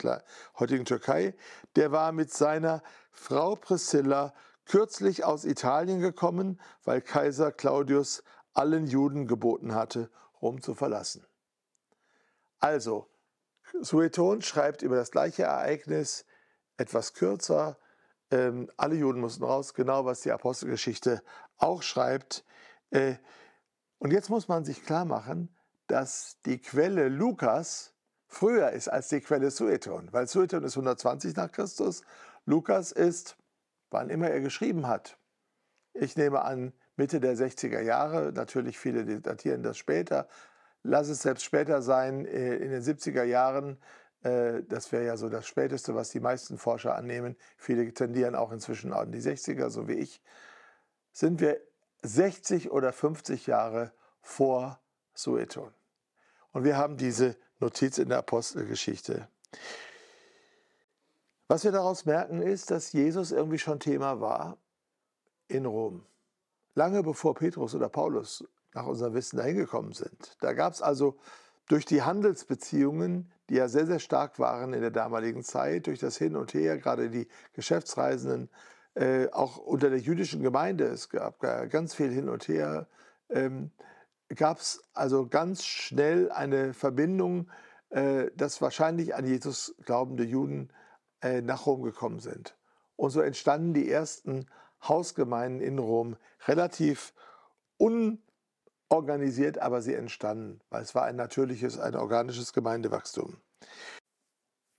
heutigen 0.60 0.86
Türkei, 0.86 1.36
der 1.75 1.91
war 1.91 2.12
mit 2.12 2.32
seiner 2.32 2.84
Frau 3.12 3.55
Priscilla 3.55 4.34
kürzlich 4.65 5.24
aus 5.24 5.46
Italien 5.46 6.00
gekommen, 6.00 6.60
weil 6.84 7.01
Kaiser 7.01 7.51
Claudius 7.51 8.24
allen 8.53 8.88
Juden 8.88 9.27
geboten 9.27 9.74
hatte, 9.75 10.10
Rom 10.41 10.62
zu 10.62 10.74
verlassen. 10.74 11.25
Also, 12.60 13.08
Sueton 13.82 14.41
schreibt 14.41 14.82
über 14.82 14.96
das 14.96 15.12
gleiche 15.12 15.43
Ereignis 15.43 16.25
etwas 16.77 17.13
kürzer. 17.13 17.77
Ähm, 18.29 18.70
alle 18.77 18.96
Juden 18.96 19.20
mussten 19.20 19.43
raus, 19.43 19.74
genau 19.74 20.05
was 20.05 20.22
die 20.22 20.32
Apostelgeschichte 20.32 21.24
auch 21.58 21.82
schreibt. 21.82 22.46
Äh, 22.91 23.15
und 24.03 24.12
jetzt 24.12 24.29
muss 24.29 24.50
man 24.50 24.65
sich 24.65 24.86
klar 24.86 25.05
machen, 25.05 25.48
dass 25.88 26.38
die 26.45 26.60
Quelle 26.60 27.07
Lukas 27.07 27.93
früher 28.27 28.72
ist 28.72 28.89
als 28.89 29.07
die 29.07 29.22
Quelle 29.22 29.50
Sueton, 29.50 30.10
weil 30.12 30.27
Sueton 30.27 30.65
ist 30.65 30.74
120 30.74 31.38
nach 31.38 31.50
Christus, 31.50 32.01
Lukas 32.45 32.91
ist, 32.91 33.38
wann 33.91 34.10
immer 34.10 34.29
er 34.29 34.41
geschrieben 34.41 34.88
hat. 34.88 35.17
Ich 35.93 36.17
nehme 36.17 36.41
an, 36.41 36.74
Mitte 36.98 37.22
der 37.22 37.38
60er 37.38 37.79
Jahre, 37.79 38.33
natürlich 38.33 38.77
viele 38.77 39.22
datieren 39.22 39.63
das 39.63 39.77
später, 39.77 40.27
lass 40.83 41.07
es 41.07 41.22
selbst 41.22 41.45
später 41.45 41.81
sein, 41.81 42.25
äh, 42.25 42.57
in 42.57 42.72
den 42.72 42.81
70er 42.81 43.24
Jahren, 43.24 43.77
äh, 44.24 44.63
das 44.67 44.91
wäre 44.91 45.05
ja 45.05 45.15
so 45.15 45.29
das 45.29 45.48
Späteste, 45.48 45.95
was 45.95 46.10
die 46.10 46.19
meisten 46.19 46.57
Forscher 46.57 46.98
annehmen, 46.98 47.38
viele 47.55 47.93
tendieren 47.93 48.36
auch 48.36 48.51
inzwischen 48.51 48.91
an 48.91 49.13
die 49.13 49.22
60er, 49.22 49.69
so 49.69 49.88
wie 49.88 49.93
ich, 49.93 50.22
sind 51.13 51.39
wir 51.39 51.62
60 52.03 52.72
oder 52.72 52.93
50 52.93 53.48
Jahre 53.48 53.91
vor 54.22 54.79
Sueton. 55.13 55.74
Und 56.51 56.63
wir 56.63 56.77
haben 56.77 56.98
diese 56.98 57.36
Notiz 57.60 57.98
in 57.98 58.10
der 58.10 58.19
Apostelgeschichte. 58.19 59.27
Was 61.48 61.63
wir 61.63 61.72
daraus 61.72 62.05
merken, 62.05 62.41
ist, 62.41 62.72
dass 62.72 62.93
Jesus 62.93 63.31
irgendwie 63.31 63.60
schon 63.60 63.79
Thema 63.79 64.19
war 64.22 64.57
in 65.48 65.65
Rom. 65.65 66.05
Lange 66.75 67.03
bevor 67.03 67.36
Petrus 67.36 67.75
oder 67.75 67.89
Paulus 67.89 68.43
nach 68.74 68.86
unserem 68.86 69.13
Wissen 69.13 69.38
dahin 69.38 69.57
gekommen 69.57 69.93
sind. 69.93 70.38
Da 70.41 70.53
gab 70.53 70.74
es 70.74 70.81
also 70.81 71.17
durch 71.67 71.86
die 71.86 72.01
Handelsbeziehungen, 72.01 73.31
die 73.50 73.55
ja 73.55 73.67
sehr, 73.67 73.86
sehr 73.86 74.00
stark 74.00 74.39
waren 74.39 74.74
in 74.74 74.81
der 74.81 74.91
damaligen 74.91 75.43
Zeit, 75.43 75.88
durch 75.88 76.00
das 76.00 76.17
Hin 76.17 76.36
und 76.36 76.53
Her, 76.53 76.77
gerade 76.77 77.10
die 77.10 77.27
Geschäftsreisenden, 77.53 78.50
äh, 78.95 79.29
auch 79.31 79.57
unter 79.57 79.89
der 79.89 80.00
jüdischen 80.00 80.41
Gemeinde, 80.41 80.85
es 80.85 81.09
gab 81.09 81.39
ganz 81.39 81.95
viel 81.95 82.12
Hin 82.12 82.29
und 82.29 82.47
Her, 82.47 82.88
ähm, 83.29 83.71
gab 84.35 84.59
es 84.59 84.83
also 84.93 85.27
ganz 85.27 85.65
schnell 85.65 86.31
eine 86.31 86.73
Verbindung, 86.73 87.50
äh, 87.89 88.31
dass 88.35 88.62
wahrscheinlich 88.62 89.15
an 89.15 89.25
Jesus 89.25 89.75
glaubende 89.85 90.23
Juden 90.23 90.69
äh, 91.21 91.41
nach 91.41 91.65
Rom 91.65 91.83
gekommen 91.83 92.19
sind. 92.19 92.55
Und 92.95 93.12
so 93.12 93.21
entstanden 93.21 93.73
die 93.73 93.89
ersten 93.89 94.47
Hausgemeinden 94.88 95.62
in 95.62 95.79
Rom 95.79 96.17
relativ 96.47 97.13
un 97.79 98.21
organisiert, 98.89 99.57
aber 99.57 99.81
sie 99.81 99.95
entstanden, 99.95 100.62
weil 100.69 100.83
es 100.83 100.93
war 100.93 101.05
ein 101.05 101.15
natürliches, 101.15 101.79
ein 101.79 101.95
organisches 101.95 102.53
Gemeindewachstum. 102.53 103.38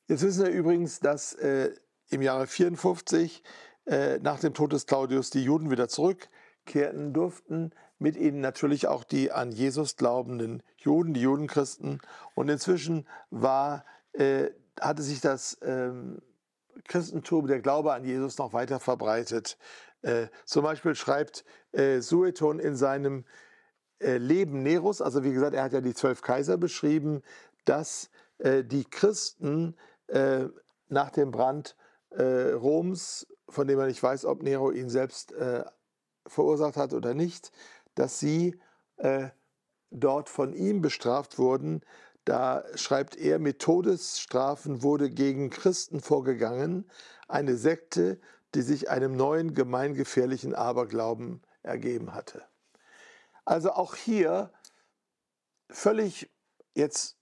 Jetzt 0.07 0.23
wissen 0.23 0.45
wir 0.45 0.53
übrigens, 0.53 1.01
dass 1.01 1.33
äh, 1.35 1.75
im 2.11 2.23
Jahre 2.23 2.47
54 2.47 3.43
äh, 3.87 4.19
nach 4.19 4.41
dem 4.41 4.55
Tod 4.55 4.73
des 4.73 4.87
Claudius 4.87 5.31
die 5.31 5.45
Juden 5.45 5.71
wieder 5.71 5.89
zurückkehrten 5.89 7.13
durften, 7.13 7.73
mit 7.99 8.17
ihnen 8.17 8.41
natürlich 8.41 8.87
auch 8.87 9.05
die 9.05 9.31
an 9.33 9.53
Jesus 9.53 9.97
glaubenden 9.97 10.63
Juden, 10.79 11.15
die 11.15 11.23
Judenchristen. 11.23 12.01
Und 12.35 12.49
inzwischen 12.49 13.07
war, 13.31 13.85
äh, 14.13 14.51
hatte 14.81 15.03
sich 15.03 15.21
das 15.21 15.59
ähm, 15.63 16.21
Christentum, 16.89 17.47
der 17.47 17.61
Glaube 17.61 17.93
an 17.93 18.05
Jesus 18.05 18.39
noch 18.39 18.53
weiter 18.53 18.81
verbreitet. 18.81 19.57
Äh, 20.03 20.29
zum 20.45 20.65
Beispiel 20.65 20.95
schreibt 20.95 21.45
äh, 21.73 22.01
Sueton 22.01 22.59
in 22.59 22.77
seinem 22.77 23.25
äh, 24.01 24.19
Leben 24.19 24.63
Neros, 24.63 25.01
also 25.01 25.25
wie 25.25 25.33
gesagt, 25.33 25.55
er 25.55 25.65
hat 25.65 25.73
ja 25.73 25.81
die 25.81 25.95
zwölf 25.95 26.23
Kaiser 26.23 26.57
beschrieben, 26.57 27.23
dass 27.65 28.11
die 28.43 28.85
Christen 28.85 29.77
nach 30.89 31.11
dem 31.11 31.31
Brand 31.31 31.77
Roms, 32.11 33.29
von 33.49 33.67
dem 33.67 33.79
man 33.79 33.89
nicht 33.89 34.03
weiß, 34.03 34.25
ob 34.25 34.43
Nero 34.43 34.71
ihn 34.71 34.89
selbst 34.91 35.33
äh, 35.33 35.65
verursacht 36.27 36.77
hat 36.77 36.93
oder 36.93 37.15
nicht, 37.15 37.53
dass 37.95 38.19
sie 38.19 38.59
äh, 38.97 39.29
dort 39.91 40.29
von 40.29 40.53
ihm 40.53 40.81
bestraft 40.81 41.39
wurden. 41.39 41.83
Da 42.25 42.65
schreibt 42.75 43.17
er, 43.17 43.39
mit 43.39 43.61
Todesstrafen 43.61 44.83
wurde 44.83 45.11
gegen 45.11 45.51
Christen 45.51 46.01
vorgegangen, 46.01 46.91
eine 47.29 47.57
Sekte, 47.57 48.19
die 48.55 48.63
sich 48.63 48.89
einem 48.89 49.17
neuen 49.17 49.55
gemeingefährlichen 49.55 50.55
Aberglauben 50.55 51.43
ergeben 51.63 52.15
hatte. 52.15 52.43
Also 53.45 53.73
auch 53.73 53.95
hier 53.95 54.53
völlig 55.69 56.31
jetzt 56.75 57.19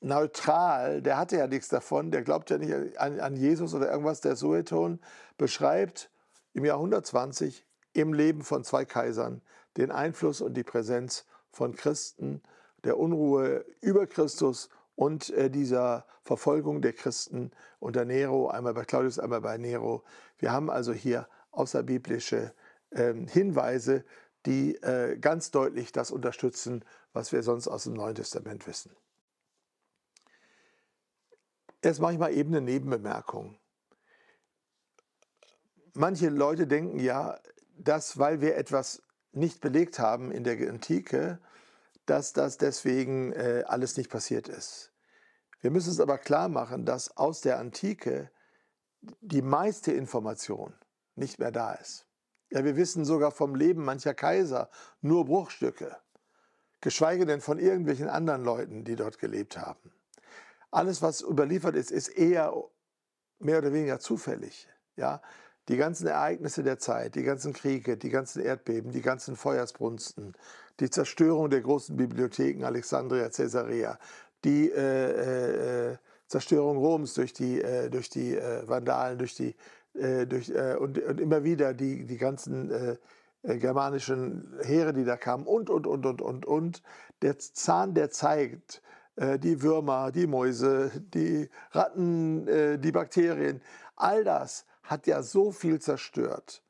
neutral, 0.00 1.02
der 1.02 1.18
hatte 1.18 1.36
ja 1.36 1.46
nichts 1.46 1.68
davon, 1.68 2.10
der 2.10 2.22
glaubt 2.22 2.50
ja 2.50 2.58
nicht 2.58 2.98
an, 2.98 3.20
an 3.20 3.36
Jesus 3.36 3.74
oder 3.74 3.90
irgendwas, 3.90 4.20
der 4.20 4.36
Sueton 4.36 5.00
beschreibt 5.36 6.10
im 6.52 6.64
Jahr 6.64 6.76
120 6.76 7.66
im 7.92 8.12
Leben 8.12 8.42
von 8.42 8.64
zwei 8.64 8.84
Kaisern 8.84 9.42
den 9.76 9.90
Einfluss 9.90 10.40
und 10.40 10.54
die 10.54 10.64
Präsenz 10.64 11.26
von 11.50 11.74
Christen, 11.74 12.42
der 12.84 12.98
Unruhe 12.98 13.64
über 13.80 14.06
Christus 14.06 14.68
und 14.94 15.30
äh, 15.30 15.50
dieser 15.50 16.06
Verfolgung 16.22 16.82
der 16.82 16.92
Christen 16.92 17.50
unter 17.78 18.04
Nero, 18.04 18.48
einmal 18.48 18.74
bei 18.74 18.84
Claudius, 18.84 19.18
einmal 19.18 19.40
bei 19.40 19.56
Nero. 19.56 20.04
Wir 20.38 20.52
haben 20.52 20.70
also 20.70 20.92
hier 20.92 21.28
außerbiblische 21.50 22.52
äh, 22.90 23.14
Hinweise 23.26 24.04
die 24.46 24.76
äh, 24.76 25.18
ganz 25.18 25.50
deutlich 25.50 25.92
das 25.92 26.10
unterstützen, 26.10 26.84
was 27.12 27.32
wir 27.32 27.42
sonst 27.42 27.68
aus 27.68 27.84
dem 27.84 27.94
Neuen 27.94 28.14
Testament 28.14 28.66
wissen. 28.66 28.90
Jetzt 31.82 32.00
mache 32.00 32.12
ich 32.12 32.18
mal 32.18 32.32
eben 32.32 32.54
eine 32.54 32.60
Nebenbemerkung. 32.60 33.58
Manche 35.94 36.28
Leute 36.28 36.66
denken 36.66 36.98
ja, 36.98 37.38
dass 37.76 38.18
weil 38.18 38.40
wir 38.40 38.56
etwas 38.56 39.02
nicht 39.32 39.60
belegt 39.60 39.98
haben 39.98 40.32
in 40.32 40.44
der 40.44 40.56
Antike, 40.68 41.38
dass 42.06 42.32
das 42.32 42.56
deswegen 42.56 43.32
äh, 43.32 43.64
alles 43.66 43.96
nicht 43.96 44.10
passiert 44.10 44.48
ist. 44.48 44.92
Wir 45.60 45.70
müssen 45.70 45.90
es 45.90 46.00
aber 46.00 46.18
klar 46.18 46.48
machen, 46.48 46.84
dass 46.84 47.16
aus 47.16 47.40
der 47.40 47.58
Antike 47.58 48.30
die 49.20 49.42
meiste 49.42 49.92
Information 49.92 50.74
nicht 51.14 51.38
mehr 51.38 51.52
da 51.52 51.74
ist. 51.74 52.06
Ja, 52.50 52.64
wir 52.64 52.76
wissen 52.76 53.04
sogar 53.04 53.30
vom 53.30 53.54
Leben 53.54 53.84
mancher 53.84 54.14
Kaiser 54.14 54.70
nur 55.00 55.26
Bruchstücke, 55.26 55.96
geschweige 56.80 57.26
denn 57.26 57.40
von 57.40 57.58
irgendwelchen 57.58 58.08
anderen 58.08 58.42
Leuten, 58.42 58.84
die 58.84 58.96
dort 58.96 59.18
gelebt 59.18 59.58
haben. 59.58 59.92
Alles, 60.70 61.02
was 61.02 61.22
überliefert 61.22 61.76
ist, 61.76 61.90
ist 61.90 62.08
eher 62.08 62.52
mehr 63.38 63.58
oder 63.58 63.72
weniger 63.72 63.98
zufällig. 63.98 64.68
Ja, 64.96 65.22
die 65.68 65.76
ganzen 65.76 66.06
Ereignisse 66.06 66.62
der 66.62 66.78
Zeit, 66.78 67.14
die 67.14 67.22
ganzen 67.22 67.52
Kriege, 67.52 67.96
die 67.96 68.10
ganzen 68.10 68.42
Erdbeben, 68.42 68.90
die 68.90 69.02
ganzen 69.02 69.36
Feuersbrunsten, 69.36 70.34
die 70.80 70.90
Zerstörung 70.90 71.50
der 71.50 71.60
großen 71.60 71.96
Bibliotheken 71.96 72.64
Alexandria, 72.64 73.28
Caesarea, 73.28 73.98
die 74.44 74.70
äh, 74.70 75.92
äh, 75.92 75.96
Zerstörung 76.26 76.78
Roms 76.78 77.14
durch 77.14 77.32
die, 77.32 77.60
äh, 77.60 77.90
durch 77.90 78.10
die 78.10 78.36
äh, 78.36 78.66
Vandalen, 78.66 79.18
durch 79.18 79.34
die 79.34 79.54
äh, 79.94 80.26
durch, 80.26 80.50
äh, 80.50 80.76
und, 80.78 80.98
und, 80.98 81.20
immer 81.20 81.44
wieder 81.44 81.74
die, 81.74 82.04
die 82.04 82.18
ganzen 82.18 82.70
äh, 82.70 82.96
äh, 83.42 83.58
germanischen 83.58 84.58
Heere, 84.62 84.92
die 84.92 85.04
da 85.04 85.16
kamen 85.16 85.46
und, 85.46 85.70
und, 85.70 85.86
und, 85.86 86.06
und, 86.06 86.22
und, 86.22 86.46
und. 86.46 86.82
Der 87.22 87.38
Zahn 87.38 87.94
der 87.94 88.10
Zeit 88.10 88.82
äh, 88.82 88.97
die 89.38 89.62
Würmer, 89.62 90.12
die 90.12 90.26
Mäuse, 90.26 90.90
die 91.12 91.48
Ratten, 91.72 92.46
äh, 92.46 92.78
die 92.78 92.92
Bakterien, 92.92 93.60
all 93.96 94.24
das 94.24 94.64
hat 94.82 95.06
ja 95.06 95.22
so 95.22 95.52
viel 95.52 95.80
zerstört. 95.80 96.62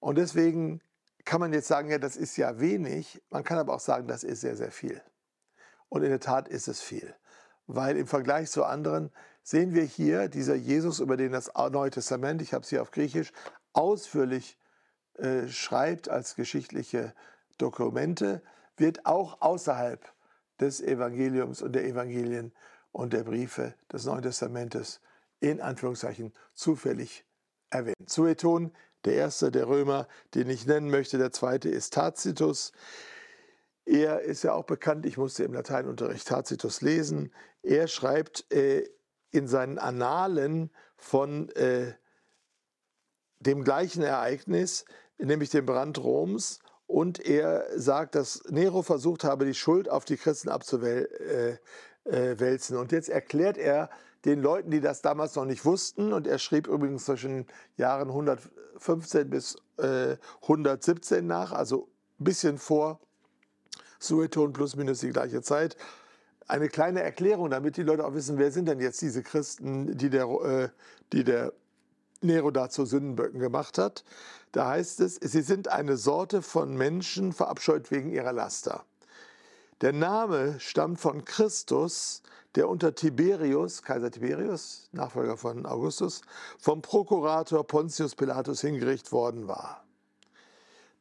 Und 0.00 0.16
deswegen 0.16 0.80
kann 1.24 1.40
man 1.40 1.52
jetzt 1.52 1.68
sagen, 1.68 1.90
ja, 1.90 1.98
das 1.98 2.16
ist 2.16 2.36
ja 2.36 2.60
wenig. 2.60 3.22
Man 3.30 3.44
kann 3.44 3.58
aber 3.58 3.74
auch 3.74 3.80
sagen, 3.80 4.06
das 4.06 4.24
ist 4.24 4.40
sehr, 4.40 4.56
sehr 4.56 4.70
viel. 4.70 5.00
Und 5.88 6.02
in 6.02 6.10
der 6.10 6.20
Tat 6.20 6.48
ist 6.48 6.68
es 6.68 6.80
viel. 6.80 7.14
Weil 7.66 7.96
im 7.96 8.06
Vergleich 8.06 8.50
zu 8.50 8.64
anderen 8.64 9.10
sehen 9.42 9.72
wir 9.74 9.84
hier, 9.84 10.28
dieser 10.28 10.54
Jesus, 10.54 11.00
über 11.00 11.16
den 11.16 11.32
das 11.32 11.50
Neue 11.54 11.90
Testament, 11.90 12.42
ich 12.42 12.52
habe 12.52 12.62
es 12.62 12.70
hier 12.70 12.82
auf 12.82 12.90
Griechisch, 12.90 13.32
ausführlich 13.72 14.58
äh, 15.14 15.48
schreibt 15.48 16.08
als 16.08 16.34
geschichtliche 16.34 17.14
Dokumente, 17.58 18.42
wird 18.76 19.06
auch 19.06 19.40
außerhalb 19.40 20.13
des 20.60 20.80
Evangeliums 20.80 21.62
und 21.62 21.72
der 21.72 21.84
Evangelien 21.84 22.52
und 22.92 23.12
der 23.12 23.24
Briefe 23.24 23.74
des 23.92 24.04
Neuen 24.04 24.22
Testamentes 24.22 25.00
in 25.40 25.60
Anführungszeichen 25.60 26.32
zufällig 26.54 27.24
erwähnt. 27.70 27.96
Sueton, 28.06 28.72
der 29.04 29.14
erste 29.14 29.50
der 29.50 29.68
Römer, 29.68 30.08
den 30.34 30.48
ich 30.48 30.66
nennen 30.66 30.90
möchte, 30.90 31.18
der 31.18 31.32
zweite 31.32 31.68
ist 31.68 31.94
Tacitus. 31.94 32.72
Er 33.84 34.20
ist 34.20 34.44
ja 34.44 34.54
auch 34.54 34.64
bekannt, 34.64 35.04
ich 35.04 35.18
musste 35.18 35.44
im 35.44 35.52
Lateinunterricht 35.52 36.26
Tacitus 36.26 36.80
lesen. 36.80 37.32
Er 37.62 37.86
schreibt 37.88 38.50
äh, 38.52 38.88
in 39.30 39.48
seinen 39.48 39.78
Annalen 39.78 40.70
von 40.96 41.50
äh, 41.50 41.92
dem 43.40 43.64
gleichen 43.64 44.02
Ereignis, 44.02 44.86
nämlich 45.18 45.50
dem 45.50 45.66
Brand 45.66 45.98
Roms, 45.98 46.60
und 46.86 47.20
er 47.24 47.66
sagt, 47.76 48.14
dass 48.14 48.42
Nero 48.50 48.82
versucht 48.82 49.24
habe, 49.24 49.44
die 49.44 49.54
Schuld 49.54 49.88
auf 49.88 50.04
die 50.04 50.16
Christen 50.16 50.48
abzuwälzen. 50.48 51.58
Äh, 52.06 52.44
äh, 52.44 52.78
und 52.78 52.92
jetzt 52.92 53.08
erklärt 53.08 53.56
er 53.56 53.90
den 54.24 54.40
Leuten, 54.40 54.70
die 54.70 54.80
das 54.80 55.02
damals 55.02 55.34
noch 55.34 55.44
nicht 55.44 55.64
wussten, 55.64 56.12
und 56.12 56.26
er 56.26 56.38
schrieb 56.38 56.66
übrigens 56.66 57.04
zwischen 57.04 57.46
Jahren 57.76 58.08
115 58.08 59.28
bis 59.28 59.56
äh, 59.78 60.16
117 60.42 61.26
nach, 61.26 61.52
also 61.52 61.88
ein 62.20 62.24
bisschen 62.24 62.58
vor 62.58 63.00
Sueton 63.98 64.52
plus 64.52 64.76
minus 64.76 65.00
die 65.00 65.10
gleiche 65.10 65.42
Zeit, 65.42 65.76
eine 66.46 66.68
kleine 66.68 67.02
Erklärung, 67.02 67.50
damit 67.50 67.76
die 67.76 67.82
Leute 67.82 68.04
auch 68.04 68.14
wissen, 68.14 68.38
wer 68.38 68.50
sind 68.50 68.68
denn 68.68 68.80
jetzt 68.80 69.00
diese 69.00 69.22
Christen, 69.22 69.96
die 69.96 70.10
der, 70.10 70.24
äh, 70.26 70.68
die 71.12 71.24
der 71.24 71.52
Nero 72.20 72.50
da 72.50 72.68
zu 72.68 72.84
Sündenböcken 72.84 73.40
gemacht 73.40 73.78
hat. 73.78 74.04
Da 74.54 74.68
heißt 74.68 75.00
es, 75.00 75.16
sie 75.16 75.42
sind 75.42 75.66
eine 75.66 75.96
Sorte 75.96 76.40
von 76.40 76.76
Menschen 76.76 77.32
verabscheut 77.32 77.90
wegen 77.90 78.12
ihrer 78.12 78.32
Laster. 78.32 78.84
Der 79.80 79.92
Name 79.92 80.60
stammt 80.60 81.00
von 81.00 81.24
Christus, 81.24 82.22
der 82.54 82.68
unter 82.68 82.94
Tiberius, 82.94 83.82
Kaiser 83.82 84.12
Tiberius, 84.12 84.88
Nachfolger 84.92 85.36
von 85.36 85.66
Augustus, 85.66 86.20
vom 86.56 86.82
Prokurator 86.82 87.66
Pontius 87.66 88.14
Pilatus 88.14 88.60
hingerichtet 88.60 89.10
worden 89.10 89.48
war. 89.48 89.82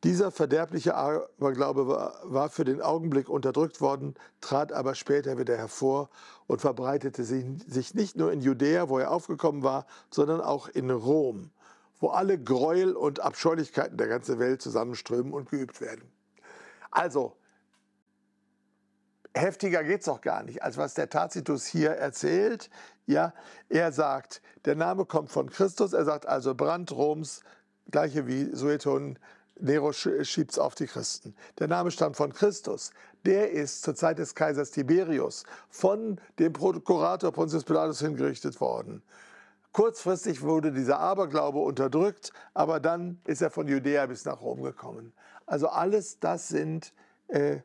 Dieser 0.04 0.32
verderbliche 0.32 0.96
Aberglaube 0.96 1.88
war, 2.24 2.50
für 2.50 2.66
den 2.66 2.82
Augenblick 2.82 3.30
unterdrückt 3.30 3.82
worden, 3.82 4.16
trat 4.42 4.74
aber 4.74 4.96
später 4.96 5.38
wieder 5.38 5.56
hervor 5.56 6.10
und 6.48 6.60
verbreitete 6.60 7.24
sich 7.24 7.94
nicht 7.94 8.18
nur 8.18 8.32
in 8.32 8.42
Judäa, 8.42 8.90
wo 8.90 8.98
er 8.98 9.12
aufgekommen 9.12 9.62
war, 9.62 9.86
sondern 10.10 10.42
auch 10.42 10.70
in 10.70 10.90
Rom, 10.90 11.52
wo 12.04 12.10
alle 12.10 12.38
Gräuel 12.38 12.98
und 12.98 13.22
Abscheulichkeiten 13.22 13.96
der 13.96 14.10
ganzen 14.10 14.38
Welt 14.38 14.62
zusammenströmen 14.62 15.32
und 15.32 15.50
geübt 15.50 15.80
werden. 15.80 16.04
Also, 16.92 17.38
heftiger 19.34 19.86
geht 19.86 20.02
es 20.02 20.08
doch 20.08 20.20
gar 20.20 20.44
nicht, 20.44 20.62
als 20.64 20.76
was 20.76 20.96
der 20.96 21.10
Tacitus 21.10 21.66
hier 21.66 21.92
erzählt. 21.92 22.70
Ja, 23.06 23.34
er 23.70 23.94
sagt, 23.94 24.42
der 24.66 24.76
Name 24.76 25.06
kommt 25.06 25.32
von 25.32 25.50
Christus, 25.50 25.94
er 25.94 26.04
sagt 26.04 26.26
also 26.26 26.54
Brand 26.54 26.92
Roms, 26.92 27.40
gleiche 27.90 28.28
wie 28.28 28.54
Sueton 28.54 29.18
Nero 29.62 29.94
schiebt 29.94 30.52
es 30.52 30.60
auf 30.60 30.76
die 30.76 30.88
Christen. 30.88 31.34
Der 31.60 31.70
Name 31.70 31.90
stammt 31.90 32.18
von 32.18 32.34
Christus. 32.34 32.92
Der 33.24 33.52
ist 33.52 33.82
zur 33.84 33.96
Zeit 33.96 34.20
des 34.20 34.36
Kaisers 34.36 34.72
Tiberius 34.72 35.46
von 35.70 36.20
dem 36.38 36.52
Prokurator 36.52 37.32
Pontius 37.32 37.64
Pilatus 37.64 38.00
hingerichtet 38.00 38.60
worden. 38.60 39.04
Kurzfristig 39.74 40.44
wurde 40.44 40.72
dieser 40.72 41.00
Aberglaube 41.00 41.58
unterdrückt, 41.58 42.32
aber 42.54 42.80
dann 42.80 43.20
ist 43.26 43.42
er 43.42 43.50
von 43.50 43.68
Judäa 43.68 44.06
bis 44.06 44.24
nach 44.24 44.42
Rom 44.42 44.62
gekommen. 44.62 45.14
Also 45.48 45.68
alles 45.68 46.20
das 46.20 46.48
sind 46.48 46.94
äh, 47.28 47.58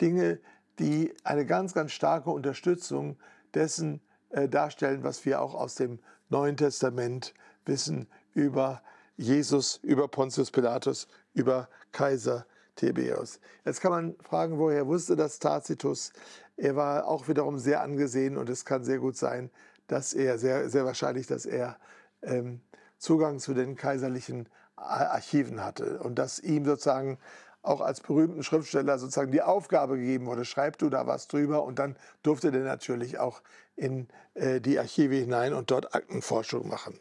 Dinge, 0.00 0.38
die 0.78 1.14
eine 1.24 1.46
ganz, 1.46 1.72
ganz 1.72 1.92
starke 1.92 2.30
Unterstützung 2.30 3.16
dessen 3.54 4.02
äh, 4.30 4.50
darstellen, 4.50 5.02
was 5.02 5.24
wir 5.24 5.40
auch 5.40 5.54
aus 5.54 5.76
dem 5.76 5.98
Neuen 6.28 6.58
Testament 6.58 7.32
wissen 7.64 8.06
über 8.34 8.82
Jesus, 9.16 9.80
über 9.82 10.08
Pontius 10.08 10.50
Pilatus, 10.50 11.08
über 11.32 11.70
Kaiser 11.90 12.44
Tiberius. 12.74 13.40
Jetzt 13.64 13.80
kann 13.80 13.92
man 13.92 14.14
fragen, 14.22 14.58
woher 14.58 14.86
wusste 14.86 15.16
das 15.16 15.38
Tacitus? 15.38 16.12
Er 16.58 16.76
war 16.76 17.06
auch 17.06 17.28
wiederum 17.28 17.58
sehr 17.58 17.80
angesehen 17.80 18.36
und 18.36 18.50
es 18.50 18.66
kann 18.66 18.84
sehr 18.84 18.98
gut 18.98 19.16
sein, 19.16 19.50
dass 19.86 20.12
er, 20.12 20.38
sehr, 20.38 20.68
sehr 20.68 20.84
wahrscheinlich, 20.84 21.26
dass 21.26 21.46
er 21.46 21.78
ähm, 22.22 22.60
Zugang 22.98 23.38
zu 23.38 23.54
den 23.54 23.76
kaiserlichen 23.76 24.48
Archiven 24.76 25.64
hatte 25.64 26.00
und 26.00 26.16
dass 26.16 26.38
ihm 26.38 26.64
sozusagen 26.64 27.18
auch 27.62 27.80
als 27.80 28.00
berühmten 28.00 28.42
Schriftsteller 28.42 28.98
sozusagen 28.98 29.32
die 29.32 29.42
Aufgabe 29.42 29.96
gegeben 29.96 30.26
wurde, 30.26 30.44
schreib 30.44 30.78
du 30.78 30.88
da 30.88 31.06
was 31.06 31.26
drüber 31.28 31.64
und 31.64 31.78
dann 31.78 31.96
durfte 32.22 32.52
der 32.52 32.62
natürlich 32.62 33.18
auch 33.18 33.42
in 33.74 34.08
äh, 34.34 34.60
die 34.60 34.78
Archive 34.78 35.14
hinein 35.14 35.52
und 35.52 35.70
dort 35.70 35.94
Aktenforschung 35.94 36.68
machen. 36.68 36.98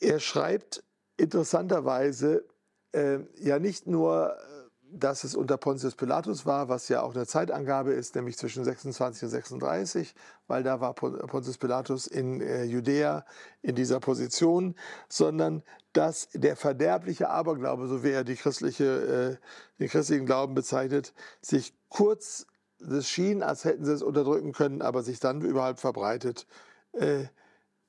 Er 0.00 0.18
schreibt 0.18 0.82
interessanterweise 1.16 2.44
äh, 2.92 3.20
ja 3.36 3.58
nicht 3.58 3.86
nur, 3.86 4.36
äh, 4.36 4.63
dass 4.98 5.24
es 5.24 5.34
unter 5.34 5.56
Pontius 5.56 5.94
Pilatus 5.94 6.46
war, 6.46 6.68
was 6.68 6.88
ja 6.88 7.02
auch 7.02 7.14
eine 7.14 7.26
Zeitangabe 7.26 7.92
ist, 7.92 8.14
nämlich 8.14 8.38
zwischen 8.38 8.64
26 8.64 9.24
und 9.24 9.28
36, 9.30 10.14
weil 10.46 10.62
da 10.62 10.80
war 10.80 10.94
Pontius 10.94 11.58
Pilatus 11.58 12.06
in 12.06 12.40
äh, 12.40 12.64
Judäa 12.64 13.24
in 13.62 13.74
dieser 13.74 14.00
Position, 14.00 14.74
sondern 15.08 15.62
dass 15.92 16.28
der 16.32 16.56
verderbliche 16.56 17.28
Aberglaube, 17.28 17.86
so 17.88 18.04
wie 18.04 18.10
er 18.10 18.24
die 18.24 18.36
christliche, 18.36 19.38
äh, 19.40 19.80
den 19.80 19.88
christlichen 19.88 20.26
Glauben 20.26 20.54
bezeichnet, 20.54 21.12
sich 21.40 21.74
kurz, 21.88 22.46
es 22.78 23.08
schien, 23.08 23.42
als 23.42 23.64
hätten 23.64 23.84
sie 23.84 23.92
es 23.92 24.02
unterdrücken 24.02 24.52
können, 24.52 24.82
aber 24.82 25.02
sich 25.02 25.18
dann 25.20 25.40
überhaupt 25.40 25.80
verbreitet 25.80 26.46
äh, 26.92 27.24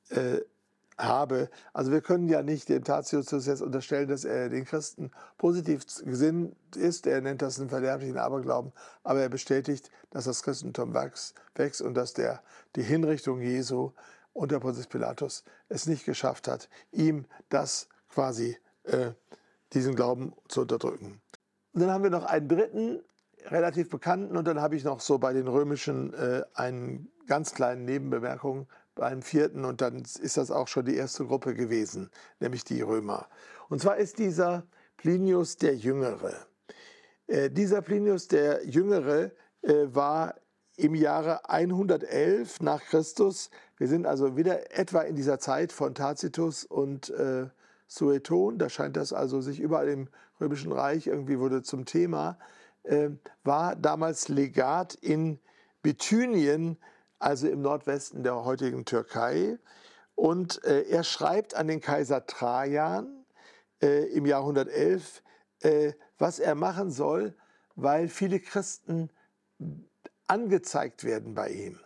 äh, 0.10 0.42
habe. 0.98 1.50
Also 1.74 1.92
wir 1.92 2.02
können 2.02 2.28
ja 2.28 2.42
nicht 2.42 2.70
dem 2.70 2.84
Tacitus 2.84 3.46
jetzt 3.46 3.62
unterstellen, 3.62 4.08
dass 4.08 4.24
er 4.24 4.50
den 4.50 4.66
Christen 4.66 5.12
positiv 5.38 5.86
gesinnt 6.04 6.56
ist. 6.76 7.08
Er 7.08 7.22
nennt 7.22 7.42
das 7.42 7.60
einen 7.60 7.70
verderblichen 7.70 8.18
Aberglauben, 8.18 8.72
aber 9.04 9.22
er 9.22 9.30
bestätigt, 9.30 9.92
dass 10.12 10.26
das 10.26 10.44
Christentum 10.44 10.94
wächst, 10.94 11.36
wächst 11.56 11.82
und 11.82 11.96
dass 11.96 12.14
der, 12.14 12.42
die 12.76 12.84
Hinrichtung 12.84 13.42
Jesu 13.42 13.92
unter 14.34 14.60
Pontius 14.60 14.88
Pilatus 14.88 15.44
es 15.70 15.88
nicht 15.88 16.06
geschafft 16.06 16.48
hat, 16.48 16.70
ihm 16.92 17.26
das 17.50 17.88
quasi, 18.10 18.58
äh, 18.84 19.12
diesen 19.74 19.96
Glauben 19.96 20.34
zu 20.48 20.62
unterdrücken. 20.62 21.22
Und 21.74 21.82
dann 21.82 21.92
haben 21.92 22.04
wir 22.04 22.10
noch 22.10 22.26
einen 22.26 22.48
dritten, 22.48 23.02
relativ 23.48 23.90
bekannten 23.90 24.38
und 24.38 24.48
dann 24.48 24.62
habe 24.62 24.76
ich 24.76 24.84
noch 24.84 25.00
so 25.00 25.18
bei 25.18 25.34
den 25.34 25.48
römischen 25.48 26.14
äh, 26.14 26.44
einen 26.54 27.12
ganz 27.28 27.54
kleinen 27.54 27.86
Nebenbemerkung 27.86 28.68
beim 28.96 29.22
vierten 29.22 29.66
und 29.66 29.82
dann 29.82 30.00
ist 30.00 30.38
das 30.38 30.52
auch 30.52 30.68
schon 30.68 30.86
die 30.86 30.96
erste 30.96 31.26
Gruppe 31.26 31.54
gewesen, 31.54 32.10
nämlich 32.40 32.64
die 32.64 32.82
Römer. 32.82 33.28
Und 33.70 33.82
zwar 33.82 33.98
ist 33.98 34.18
dieser 34.18 34.64
Plinius 34.98 35.58
der 35.58 35.76
Jüngere. 35.76 36.34
Äh, 37.28 37.50
dieser 37.52 37.82
Plinius 37.82 38.28
der 38.28 38.66
Jüngere 38.66 39.32
äh, 39.62 39.74
war 39.88 40.36
im 40.78 40.96
Jahre 40.96 41.50
111 41.50 42.62
nach 42.62 42.82
Christus. 42.84 43.50
Wir 43.78 43.88
sind 43.88 44.06
also 44.06 44.38
wieder 44.38 44.78
etwa 44.78 45.02
in 45.02 45.16
dieser 45.16 45.40
Zeit 45.40 45.72
von 45.72 45.96
Tacitus 45.96 46.64
und 46.64 47.10
äh, 47.12 47.48
Sueton. 47.88 48.58
Da 48.58 48.70
scheint 48.70 48.98
das 48.98 49.14
also 49.14 49.42
sich 49.42 49.60
überall 49.60 49.90
im 49.90 50.08
Römischen 50.40 50.72
Reich 50.72 51.08
irgendwie 51.08 51.40
wurde 51.40 51.64
zum 51.64 51.86
Thema. 51.86 52.38
Äh, 52.84 53.12
war 53.44 53.76
damals 53.76 54.28
Legat 54.28 54.96
in 54.96 55.40
Bithynien 55.82 56.78
also 57.20 57.48
im 57.48 57.62
Nordwesten 57.62 58.24
der 58.24 58.44
heutigen 58.44 58.86
Türkei. 58.86 59.58
Und 60.16 60.64
äh, 60.64 60.84
er 60.84 61.04
schreibt 61.04 61.56
an 61.56 61.68
den 61.68 61.82
Kaiser 61.82 62.26
Trajan 62.26 63.26
äh, 63.82 64.06
im 64.14 64.26
Jahr 64.26 64.42
111, 64.42 65.22
äh, 65.62 65.94
was 66.18 66.40
er 66.40 66.56
machen 66.56 66.92
soll, 66.92 67.36
weil 67.76 68.08
viele 68.08 68.40
Christen 68.40 69.10
angezeigt 70.28 71.04
werden 71.04 71.34
bei 71.34 71.50
ihm. 71.50 71.80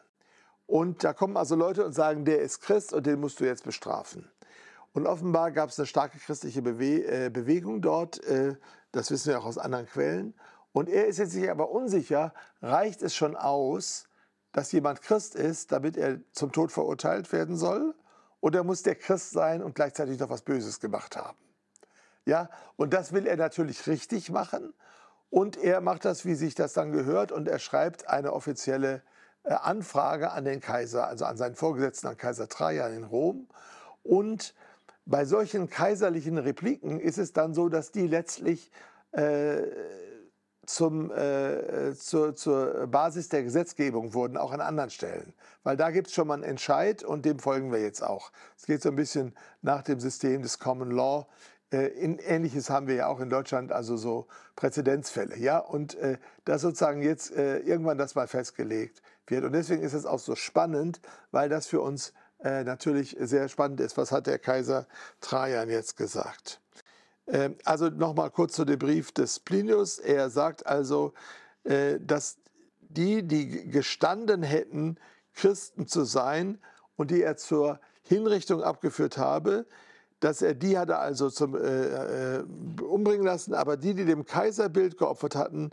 Und 0.67 1.03
da 1.03 1.13
kommen 1.13 1.35
also 1.35 1.55
Leute 1.55 1.83
und 1.83 1.93
sagen, 1.93 2.25
der 2.25 2.41
ist 2.41 2.61
Christ 2.61 2.93
und 2.93 3.07
den 3.07 3.19
musst 3.19 3.39
du 3.39 3.45
jetzt 3.45 3.63
bestrafen. 3.63 4.29
Und 4.93 5.07
offenbar 5.07 5.51
gab 5.51 5.69
es 5.69 5.79
eine 5.79 5.87
starke 5.87 6.19
christliche 6.19 6.61
Bewe 6.61 7.05
äh, 7.05 7.29
Bewegung 7.29 7.81
dort, 7.81 8.23
äh, 8.25 8.55
das 8.91 9.11
wissen 9.11 9.29
wir 9.29 9.39
auch 9.39 9.45
aus 9.45 9.57
anderen 9.57 9.87
Quellen. 9.87 10.33
Und 10.71 10.89
er 10.89 11.07
ist 11.07 11.17
jetzt 11.17 11.31
sich 11.31 11.49
aber 11.49 11.71
unsicher, 11.71 12.33
reicht 12.61 13.01
es 13.01 13.15
schon 13.15 13.35
aus, 13.35 14.08
dass 14.51 14.71
jemand 14.71 15.01
Christ 15.01 15.35
ist, 15.35 15.71
damit 15.71 15.97
er 15.97 16.19
zum 16.31 16.51
Tod 16.51 16.71
verurteilt 16.71 17.31
werden 17.31 17.55
soll? 17.55 17.93
Oder 18.41 18.63
muss 18.63 18.83
der 18.83 18.95
Christ 18.95 19.31
sein 19.31 19.61
und 19.61 19.75
gleichzeitig 19.75 20.19
noch 20.19 20.29
was 20.29 20.41
Böses 20.41 20.79
gemacht 20.79 21.17
haben? 21.17 21.37
Ja, 22.25 22.49
und 22.75 22.93
das 22.93 23.11
will 23.11 23.27
er 23.27 23.37
natürlich 23.37 23.87
richtig 23.87 24.29
machen. 24.29 24.73
Und 25.29 25.57
er 25.57 25.81
macht 25.81 26.05
das, 26.05 26.25
wie 26.25 26.35
sich 26.35 26.55
das 26.55 26.73
dann 26.73 26.91
gehört, 26.91 27.31
und 27.31 27.47
er 27.47 27.59
schreibt 27.59 28.07
eine 28.09 28.33
offizielle 28.33 29.03
äh, 29.43 29.53
Anfrage 29.53 30.31
an 30.31 30.45
den 30.45 30.59
Kaiser, 30.59 31.07
also 31.07 31.25
an 31.25 31.37
seinen 31.37 31.55
Vorgesetzten, 31.55 32.07
an 32.07 32.17
Kaiser 32.17 32.47
Trajan 32.47 32.93
in 32.93 33.03
Rom. 33.03 33.47
Und 34.03 34.55
bei 35.05 35.25
solchen 35.25 35.69
kaiserlichen 35.69 36.37
Repliken 36.37 36.99
ist 36.99 37.17
es 37.17 37.33
dann 37.33 37.53
so, 37.53 37.69
dass 37.69 37.91
die 37.91 38.07
letztlich 38.07 38.71
äh, 39.11 39.63
zum, 40.69 41.11
äh, 41.11 41.95
zur, 41.95 42.35
zur, 42.35 42.85
Basis 42.85 43.27
der 43.27 43.41
Gesetzgebung 43.41 44.13
wurden, 44.13 44.37
auch 44.37 44.51
an 44.51 44.61
anderen 44.61 44.91
Stellen. 44.91 45.33
Weil 45.63 45.77
da 45.77 45.89
gibt 45.89 46.07
es 46.07 46.13
schon 46.13 46.27
mal 46.27 46.35
einen 46.35 46.43
Entscheid 46.43 47.03
und 47.03 47.25
dem 47.25 47.39
folgen 47.39 47.71
wir 47.71 47.81
jetzt 47.81 48.03
auch. 48.03 48.31
Es 48.55 48.67
geht 48.67 48.83
so 48.83 48.89
ein 48.89 48.95
bisschen 48.95 49.35
nach 49.63 49.81
dem 49.81 49.99
System 49.99 50.43
des 50.43 50.59
Common 50.59 50.91
Law. 50.91 51.27
Äh, 51.71 51.87
in, 51.87 52.19
Ähnliches 52.19 52.69
haben 52.69 52.85
wir 52.85 52.93
ja 52.93 53.07
auch 53.07 53.19
in 53.19 53.31
Deutschland, 53.31 53.71
also 53.71 53.97
so 53.97 54.27
Präzedenzfälle. 54.55 55.37
Ja? 55.37 55.57
Und 55.57 55.95
äh, 55.95 56.19
dass 56.45 56.61
sozusagen 56.61 57.01
jetzt 57.01 57.35
äh, 57.35 57.57
irgendwann 57.59 57.97
das 57.97 58.13
mal 58.13 58.27
festgelegt 58.27 59.01
wird. 59.25 59.45
Und 59.45 59.53
deswegen 59.53 59.81
ist 59.81 59.93
es 59.93 60.05
auch 60.05 60.19
so 60.19 60.35
spannend, 60.35 61.01
weil 61.31 61.49
das 61.49 61.65
für 61.65 61.81
uns 61.81 62.13
äh, 62.43 62.63
natürlich 62.63 63.17
sehr 63.19 63.49
spannend 63.49 63.79
ist. 63.79 63.97
Was 63.97 64.11
hat 64.11 64.27
der 64.27 64.37
Kaiser 64.37 64.85
Trajan 65.19 65.67
jetzt 65.67 65.97
gesagt? 65.97 66.61
Ähm, 67.31 67.55
also 67.63 67.89
nochmal 67.89 68.31
kurz 68.31 68.53
zu 68.53 68.65
dem 68.65 68.79
Brief 68.79 69.11
des 69.11 69.39
Plinius. 69.39 69.99
Er 69.99 70.29
sagt 70.29 70.65
also, 70.65 71.13
äh, 71.63 71.99
dass 71.99 72.37
die, 72.81 73.23
die 73.23 73.69
gestanden 73.69 74.43
hätten, 74.43 74.97
Christen 75.33 75.87
zu 75.87 76.03
sein 76.03 76.59
und 76.95 77.11
die 77.11 77.21
er 77.21 77.37
zur 77.37 77.79
Hinrichtung 78.01 78.63
abgeführt 78.63 79.17
habe, 79.17 79.65
dass 80.19 80.41
er 80.41 80.53
die 80.53 80.77
hatte 80.77 80.97
also 80.97 81.29
zum 81.29 81.55
äh, 81.55 82.37
äh, 82.37 82.43
umbringen 82.81 83.25
lassen, 83.25 83.53
aber 83.53 83.77
die, 83.77 83.93
die 83.93 84.05
dem 84.05 84.25
Kaiserbild 84.25 84.97
geopfert 84.97 85.35
hatten, 85.35 85.69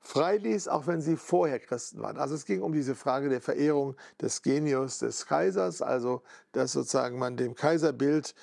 freiließ, 0.00 0.68
auch 0.68 0.86
wenn 0.86 1.00
sie 1.00 1.16
vorher 1.16 1.60
Christen 1.60 2.02
waren. 2.02 2.18
Also 2.18 2.34
es 2.34 2.44
ging 2.44 2.62
um 2.62 2.72
diese 2.72 2.94
Frage 2.94 3.28
der 3.28 3.40
Verehrung 3.40 3.94
des 4.20 4.42
Genius 4.42 4.98
des 4.98 5.26
Kaisers, 5.26 5.80
also 5.80 6.22
dass 6.52 6.72
sozusagen 6.72 7.18
man 7.18 7.36
dem 7.36 7.54
Kaiserbild 7.54 8.34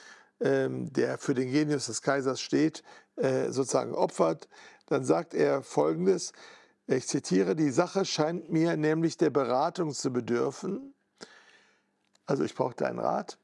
der 0.44 1.18
für 1.20 1.34
den 1.34 1.52
Genius 1.52 1.86
des 1.86 2.02
Kaisers 2.02 2.42
steht, 2.42 2.84
äh, 3.16 3.50
sozusagen 3.52 3.94
opfert, 3.94 4.50
dann 4.88 5.04
sagt 5.04 5.34
er 5.34 5.62
Folgendes, 5.62 6.34
ich 6.88 7.08
zitiere, 7.08 7.56
die 7.56 7.70
Sache 7.70 8.06
scheint 8.06 8.52
mir 8.52 8.76
nämlich 8.76 9.18
der 9.18 9.30
Beratung 9.30 9.94
zu 9.94 10.12
bedürfen, 10.12 10.94
also 12.26 12.44
ich 12.44 12.56
brauche 12.56 12.76
deinen 12.76 13.00
Rat, 13.00 13.38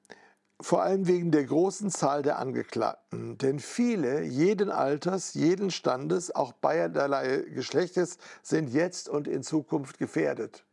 vor 0.60 0.82
allem 0.82 1.08
wegen 1.08 1.32
der 1.32 1.46
großen 1.46 1.92
Zahl 1.92 2.24
der 2.24 2.40
Angeklagten. 2.40 3.38
Denn 3.38 3.60
viele, 3.60 4.24
jeden 4.24 4.72
Alters, 4.72 5.36
jeden 5.36 5.70
Standes, 5.70 6.34
auch 6.34 6.52
beiderlei 6.54 7.44
Geschlechtes, 7.54 8.18
sind 8.42 8.70
jetzt 8.70 9.08
und 9.08 9.28
in 9.28 9.44
Zukunft 9.44 10.00
gefährdet, 10.00 10.66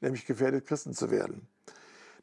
nämlich 0.00 0.26
gefährdet, 0.26 0.66
Christen 0.66 0.92
zu 0.92 1.10
werden. 1.10 1.48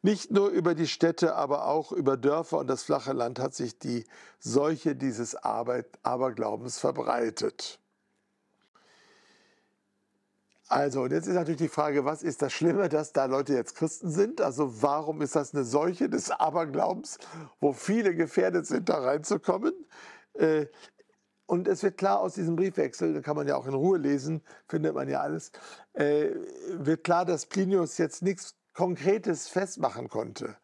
Nicht 0.02 0.32
nur 0.32 0.50
über 0.50 0.76
die 0.76 0.88
Städte, 0.88 1.36
aber 1.36 1.66
auch 1.66 1.92
über 1.92 2.18
Dörfer 2.18 2.60
und 2.60 2.68
das 2.68 2.84
flache 2.84 3.14
Land 3.14 3.40
hat 3.40 3.54
sich 3.56 3.80
die 3.80 4.06
Seuche 4.40 4.96
dieses 4.96 5.36
Aberglaubens 5.36 6.80
verbreitet. 6.80 7.80
Also, 10.70 11.04
und 11.04 11.12
jetzt 11.12 11.28
ist 11.28 11.36
natürlich 11.36 11.62
die 11.62 11.70
Frage, 11.70 12.04
was 12.04 12.24
ist 12.24 12.42
das 12.42 12.52
Schlimme, 12.52 12.90
dass 12.90 13.14
da 13.14 13.26
Leute 13.26 13.54
jetzt 13.54 13.76
Christen 13.76 14.12
sind? 14.12 14.42
Also, 14.42 14.82
warum 14.82 15.22
ist 15.22 15.36
das 15.36 15.54
eine 15.54 15.64
Seuche 15.64 16.10
des 16.10 16.30
Aberglaubens, 16.30 17.20
wo 17.62 17.72
viele 17.72 18.14
gefährdet 18.14 18.68
sind, 18.68 18.90
da 18.90 19.00
reinzukommen? 19.00 19.74
Äh, 20.34 20.68
und 21.46 21.70
es 21.70 21.82
wird 21.84 21.98
klar 21.98 22.20
aus 22.20 22.34
diesem 22.34 22.58
Briefwechsel, 22.58 23.14
da 23.14 23.22
kann 23.22 23.38
man 23.38 23.48
ja 23.48 23.56
auch 23.56 23.66
in 23.66 23.74
Ruhe 23.74 23.98
lesen, 23.98 24.42
findet 24.68 24.94
man 24.94 25.08
ja 25.08 25.22
alles, 25.22 25.52
äh, 25.94 26.32
wird 26.74 27.06
klar, 27.06 27.24
dass 27.24 27.46
Plinius 27.46 27.98
jetzt 27.98 28.22
nichts 28.22 28.57
Konkretes 28.78 29.48
festmachen 29.48 30.08
konnte. 30.08 30.56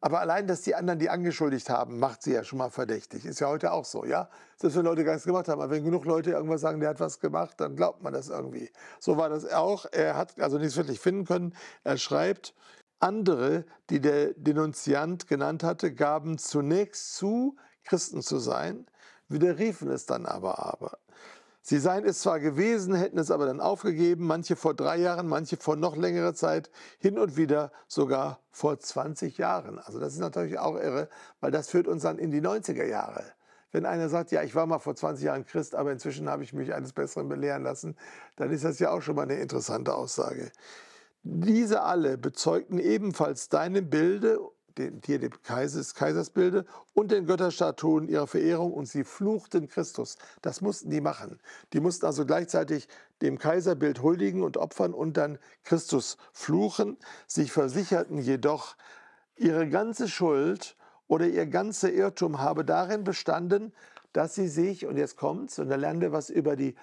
Aber 0.00 0.20
allein, 0.20 0.46
dass 0.46 0.62
die 0.62 0.76
anderen 0.76 1.00
die 1.00 1.10
angeschuldigt 1.10 1.68
haben, 1.68 1.98
macht 1.98 2.22
sie 2.22 2.32
ja 2.32 2.44
schon 2.44 2.58
mal 2.58 2.70
verdächtig. 2.70 3.24
Ist 3.24 3.40
ja 3.40 3.48
heute 3.48 3.72
auch 3.72 3.84
so, 3.84 4.04
ja? 4.04 4.28
Dass 4.60 4.76
wir 4.76 4.84
Leute 4.84 5.02
gar 5.02 5.14
nichts 5.14 5.26
gemacht 5.26 5.48
haben. 5.48 5.60
Aber 5.60 5.72
wenn 5.72 5.82
genug 5.82 6.04
Leute 6.04 6.30
irgendwas 6.30 6.60
sagen, 6.60 6.78
der 6.78 6.90
hat 6.90 7.00
was 7.00 7.18
gemacht, 7.18 7.54
dann 7.58 7.74
glaubt 7.74 8.04
man 8.04 8.12
das 8.12 8.28
irgendwie. 8.28 8.70
So 9.00 9.16
war 9.16 9.28
das 9.30 9.52
auch. 9.52 9.84
Er 9.90 10.16
hat 10.16 10.38
also 10.38 10.58
nichts 10.58 10.76
wirklich 10.76 11.00
finden 11.00 11.24
können. 11.24 11.56
Er 11.82 11.98
schreibt, 11.98 12.54
andere, 13.00 13.64
die 13.90 14.00
der 14.00 14.34
Denunziant 14.34 15.26
genannt 15.26 15.64
hatte, 15.64 15.92
gaben 15.92 16.38
zunächst 16.38 17.16
zu, 17.16 17.56
Christen 17.82 18.22
zu 18.22 18.38
sein, 18.38 18.86
widerriefen 19.28 19.90
es 19.90 20.06
dann 20.06 20.24
aber 20.24 20.64
aber. 20.64 20.98
Sie 21.68 21.80
seien 21.80 22.04
es 22.04 22.20
zwar 22.20 22.38
gewesen, 22.38 22.94
hätten 22.94 23.18
es 23.18 23.32
aber 23.32 23.44
dann 23.44 23.60
aufgegeben, 23.60 24.24
manche 24.24 24.54
vor 24.54 24.72
drei 24.72 24.98
Jahren, 24.98 25.26
manche 25.26 25.56
vor 25.56 25.74
noch 25.74 25.96
längerer 25.96 26.32
Zeit, 26.32 26.70
hin 27.00 27.18
und 27.18 27.36
wieder 27.36 27.72
sogar 27.88 28.38
vor 28.52 28.78
20 28.78 29.36
Jahren. 29.36 29.80
Also 29.80 29.98
das 29.98 30.12
ist 30.12 30.20
natürlich 30.20 30.60
auch 30.60 30.76
irre, 30.76 31.08
weil 31.40 31.50
das 31.50 31.68
führt 31.68 31.88
uns 31.88 32.04
dann 32.04 32.18
in 32.18 32.30
die 32.30 32.40
90er 32.40 32.84
Jahre. 32.84 33.24
Wenn 33.72 33.84
einer 33.84 34.08
sagt, 34.08 34.30
ja, 34.30 34.44
ich 34.44 34.54
war 34.54 34.66
mal 34.66 34.78
vor 34.78 34.94
20 34.94 35.24
Jahren 35.24 35.44
Christ, 35.44 35.74
aber 35.74 35.90
inzwischen 35.90 36.30
habe 36.30 36.44
ich 36.44 36.52
mich 36.52 36.72
eines 36.72 36.92
Besseren 36.92 37.28
belehren 37.28 37.64
lassen, 37.64 37.96
dann 38.36 38.52
ist 38.52 38.62
das 38.62 38.78
ja 38.78 38.92
auch 38.92 39.02
schon 39.02 39.16
mal 39.16 39.22
eine 39.22 39.40
interessante 39.40 39.92
Aussage. 39.92 40.52
Diese 41.24 41.82
alle 41.82 42.16
bezeugten 42.16 42.78
ebenfalls 42.78 43.48
deinem 43.48 43.90
Bilde 43.90 44.38
den, 44.78 45.00
hier 45.04 45.18
dem 45.18 45.32
Kaisers, 45.42 45.94
Kaisersbilde 45.94 46.64
und 46.94 47.10
den 47.10 47.26
Götterstatuen 47.26 48.08
ihrer 48.08 48.26
Verehrung 48.26 48.72
und 48.72 48.86
sie 48.86 49.04
fluchten 49.04 49.68
Christus. 49.68 50.16
Das 50.42 50.60
mussten 50.60 50.90
die 50.90 51.00
machen. 51.00 51.40
Die 51.72 51.80
mussten 51.80 52.06
also 52.06 52.26
gleichzeitig 52.26 52.88
dem 53.22 53.38
Kaiserbild 53.38 54.02
huldigen 54.02 54.42
und 54.42 54.56
opfern 54.56 54.92
und 54.92 55.16
dann 55.16 55.38
Christus 55.64 56.16
fluchen. 56.32 56.96
Sie 57.26 57.48
versicherten 57.48 58.18
jedoch, 58.18 58.76
ihre 59.36 59.68
ganze 59.68 60.08
Schuld 60.08 60.76
oder 61.08 61.26
ihr 61.26 61.46
ganzer 61.46 61.92
Irrtum 61.92 62.40
habe 62.40 62.64
darin 62.64 63.04
bestanden, 63.04 63.72
dass 64.12 64.34
sie 64.34 64.48
sich, 64.48 64.86
und 64.86 64.96
jetzt 64.96 65.16
kommt's, 65.16 65.58
und 65.58 65.68
da 65.68 65.76
lernen 65.76 66.00
wir 66.00 66.10
was 66.10 66.30
über 66.30 66.56
die 66.56 66.74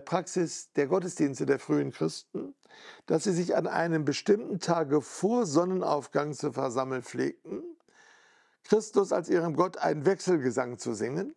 Praxis 0.00 0.72
der 0.72 0.88
Gottesdienste 0.88 1.46
der 1.46 1.58
frühen 1.58 1.92
Christen, 1.92 2.54
dass 3.06 3.24
sie 3.24 3.32
sich 3.32 3.56
an 3.56 3.66
einem 3.66 4.04
bestimmten 4.04 4.58
Tage 4.58 5.00
vor 5.00 5.46
Sonnenaufgang 5.46 6.34
zu 6.34 6.52
versammeln 6.52 7.02
pflegten, 7.02 7.62
Christus 8.64 9.12
als 9.12 9.28
ihrem 9.28 9.54
Gott 9.54 9.78
einen 9.78 10.04
Wechselgesang 10.04 10.78
zu 10.78 10.92
singen, 10.94 11.34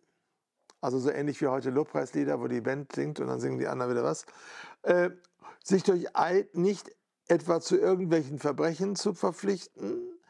also 0.80 0.98
so 0.98 1.10
ähnlich 1.10 1.40
wie 1.40 1.46
heute 1.46 1.70
Lobpreislieder, 1.70 2.40
wo 2.40 2.48
die 2.48 2.60
Band 2.60 2.92
singt 2.92 3.20
und 3.20 3.28
dann 3.28 3.38
singen 3.38 3.58
die 3.58 3.68
anderen 3.68 3.92
wieder 3.92 4.02
was, 4.02 4.26
äh, 4.82 5.10
sich 5.62 5.84
durch 5.84 6.16
Eid 6.16 6.56
nicht 6.56 6.90
etwa 7.28 7.60
zu 7.60 7.78
irgendwelchen 7.78 8.38
Verbrechen 8.40 8.96
zu 8.96 9.14
verpflichten, 9.14 10.20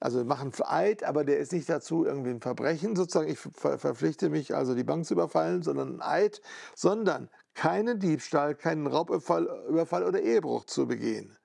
also 0.00 0.24
machen 0.24 0.52
Eid, 0.64 1.04
aber 1.04 1.24
der 1.24 1.38
ist 1.38 1.52
nicht 1.52 1.68
dazu 1.68 2.04
irgendwie 2.04 2.30
ein 2.30 2.40
Verbrechen, 2.40 2.96
sozusagen, 2.96 3.28
ich 3.28 3.38
verpflichte 3.38 4.30
mich 4.30 4.54
also 4.54 4.74
die 4.74 4.82
Bank 4.82 5.04
zu 5.04 5.14
überfallen, 5.14 5.62
sondern 5.62 5.96
ein 5.96 6.02
Eid, 6.02 6.40
sondern 6.74 7.28
keinen 7.54 7.98
Diebstahl, 7.98 8.54
keinen 8.54 8.86
Raubüberfall 8.86 9.48
Überfall 9.68 10.04
oder 10.04 10.20
Ehebruch 10.20 10.64
zu 10.64 10.86
begehen. 10.86 11.36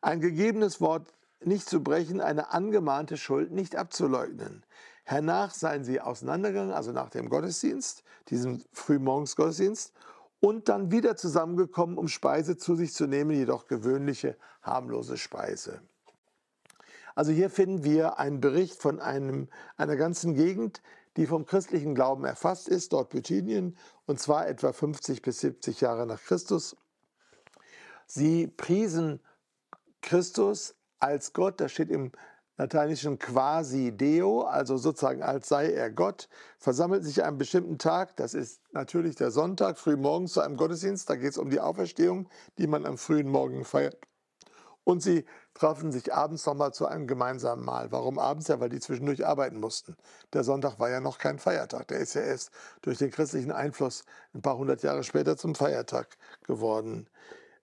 Ein 0.00 0.20
gegebenes 0.20 0.80
Wort 0.80 1.12
nicht 1.44 1.68
zu 1.68 1.82
brechen, 1.82 2.20
eine 2.20 2.52
angemahnte 2.52 3.16
Schuld 3.16 3.52
nicht 3.52 3.76
abzuleugnen. 3.76 4.64
Hernach 5.04 5.54
seien 5.54 5.84
sie 5.84 6.00
auseinandergegangen, 6.00 6.74
also 6.74 6.92
nach 6.92 7.10
dem 7.10 7.28
Gottesdienst, 7.28 8.02
diesem 8.28 8.62
Frühmorgensgottesdienst, 8.72 9.92
und 10.40 10.68
dann 10.68 10.90
wieder 10.90 11.16
zusammengekommen, 11.16 11.96
um 11.96 12.08
Speise 12.08 12.56
zu 12.56 12.74
sich 12.74 12.92
zu 12.92 13.06
nehmen, 13.06 13.30
jedoch 13.30 13.66
gewöhnliche, 13.66 14.36
harmlose 14.62 15.16
Speise. 15.16 15.80
Also 17.14 17.32
hier 17.32 17.48
finden 17.48 17.82
wir 17.82 18.18
einen 18.18 18.40
Bericht 18.40 18.80
von 18.80 19.00
einem, 19.00 19.48
einer 19.76 19.96
ganzen 19.96 20.34
Gegend, 20.34 20.82
die 21.16 21.26
vom 21.26 21.46
christlichen 21.46 21.94
Glauben 21.94 22.24
erfasst 22.24 22.68
ist, 22.68 22.92
dort 22.92 23.10
Bithynien, 23.10 23.76
und 24.06 24.20
zwar 24.20 24.48
etwa 24.48 24.72
50 24.72 25.22
bis 25.22 25.40
70 25.40 25.80
Jahre 25.80 26.06
nach 26.06 26.22
Christus. 26.22 26.76
Sie 28.06 28.46
priesen 28.46 29.20
Christus 30.02 30.74
als 30.98 31.32
Gott, 31.32 31.60
das 31.60 31.72
steht 31.72 31.90
im 31.90 32.12
lateinischen 32.58 33.18
quasi 33.18 33.92
Deo, 33.92 34.42
also 34.42 34.76
sozusagen 34.76 35.22
als 35.22 35.48
sei 35.48 35.72
er 35.72 35.90
Gott, 35.90 36.28
versammelt 36.58 37.04
sich 37.04 37.22
an 37.22 37.28
einem 37.28 37.38
bestimmten 37.38 37.78
Tag, 37.78 38.16
das 38.16 38.34
ist 38.34 38.60
natürlich 38.72 39.16
der 39.16 39.30
Sonntag, 39.30 39.78
früh 39.78 39.96
morgens 39.96 40.32
zu 40.32 40.40
einem 40.40 40.56
Gottesdienst, 40.56 41.08
da 41.10 41.16
geht 41.16 41.30
es 41.30 41.38
um 41.38 41.50
die 41.50 41.60
Auferstehung, 41.60 42.28
die 42.58 42.66
man 42.66 42.86
am 42.86 42.98
frühen 42.98 43.28
Morgen 43.28 43.64
feiert. 43.64 43.98
Und 44.86 45.02
sie 45.02 45.24
trafen 45.54 45.90
sich 45.90 46.14
abends 46.14 46.46
nochmal 46.46 46.72
zu 46.72 46.86
einem 46.86 47.08
gemeinsamen 47.08 47.64
Mahl. 47.64 47.90
Warum 47.90 48.20
abends? 48.20 48.46
Ja, 48.46 48.60
weil 48.60 48.68
die 48.68 48.78
zwischendurch 48.78 49.26
arbeiten 49.26 49.58
mussten. 49.58 49.96
Der 50.32 50.44
Sonntag 50.44 50.78
war 50.78 50.88
ja 50.88 51.00
noch 51.00 51.18
kein 51.18 51.40
Feiertag. 51.40 51.88
Der 51.88 51.98
ist 51.98 52.14
ja 52.14 52.20
erst 52.20 52.52
durch 52.82 52.98
den 52.98 53.10
christlichen 53.10 53.50
Einfluss 53.50 54.04
ein 54.32 54.42
paar 54.42 54.56
hundert 54.56 54.84
Jahre 54.84 55.02
später 55.02 55.36
zum 55.36 55.56
Feiertag 55.56 56.16
geworden. 56.46 57.08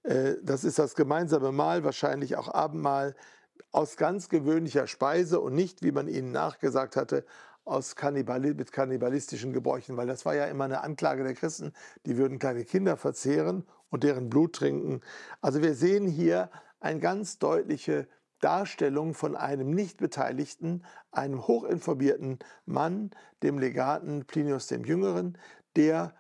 Äh, 0.04 0.34
das 0.44 0.66
ist 0.66 0.78
das 0.80 0.96
gemeinsame 0.96 1.54
Mahl, 1.54 1.86
wahrscheinlich 1.86 2.36
auch 2.36 2.54
Abendmahl, 2.54 3.16
aus 3.72 3.96
ganz 3.96 4.28
gewöhnlicher 4.28 4.86
Speise 4.88 5.40
und 5.40 5.56
nicht, 5.56 5.82
wie 5.82 5.94
man 5.94 6.10
ihnen 6.10 6.34
nachgesagt 6.34 6.98
hatte, 6.98 7.24
aus 7.64 7.96
Kannibali 7.96 8.54
mit 8.54 8.74
kannibalistischen 8.74 9.54
Gebräuchen, 9.54 9.96
weil 9.96 10.08
das 10.08 10.26
war 10.26 10.36
ja 10.36 10.48
immer 10.48 10.66
eine 10.66 10.84
Anklage 10.84 11.24
der 11.24 11.36
Christen, 11.36 11.72
die 12.06 12.18
würden 12.18 12.38
kleine 12.38 12.66
Kinder 12.66 12.98
verzehren 12.98 13.66
und 13.90 14.04
deren 14.04 14.30
Blut 14.30 14.54
trinken. 14.54 15.00
Also 15.42 15.62
wir 15.62 15.74
sehen 15.74 16.06
hier 16.06 16.50
eine 16.84 17.00
ganz 17.00 17.40
deutliche 17.40 18.08
Darstellung 18.40 19.14
von 19.14 19.36
einem 19.38 19.72
Nichtbeteiligten, 19.72 20.84
einem 21.12 21.48
hochinformierten 21.48 22.40
Mann, 22.66 23.12
dem 23.42 23.58
Legaten 23.58 24.26
Plinius 24.26 24.68
dem 24.68 24.84
Jüngeren, 24.84 25.38
der 25.78 26.14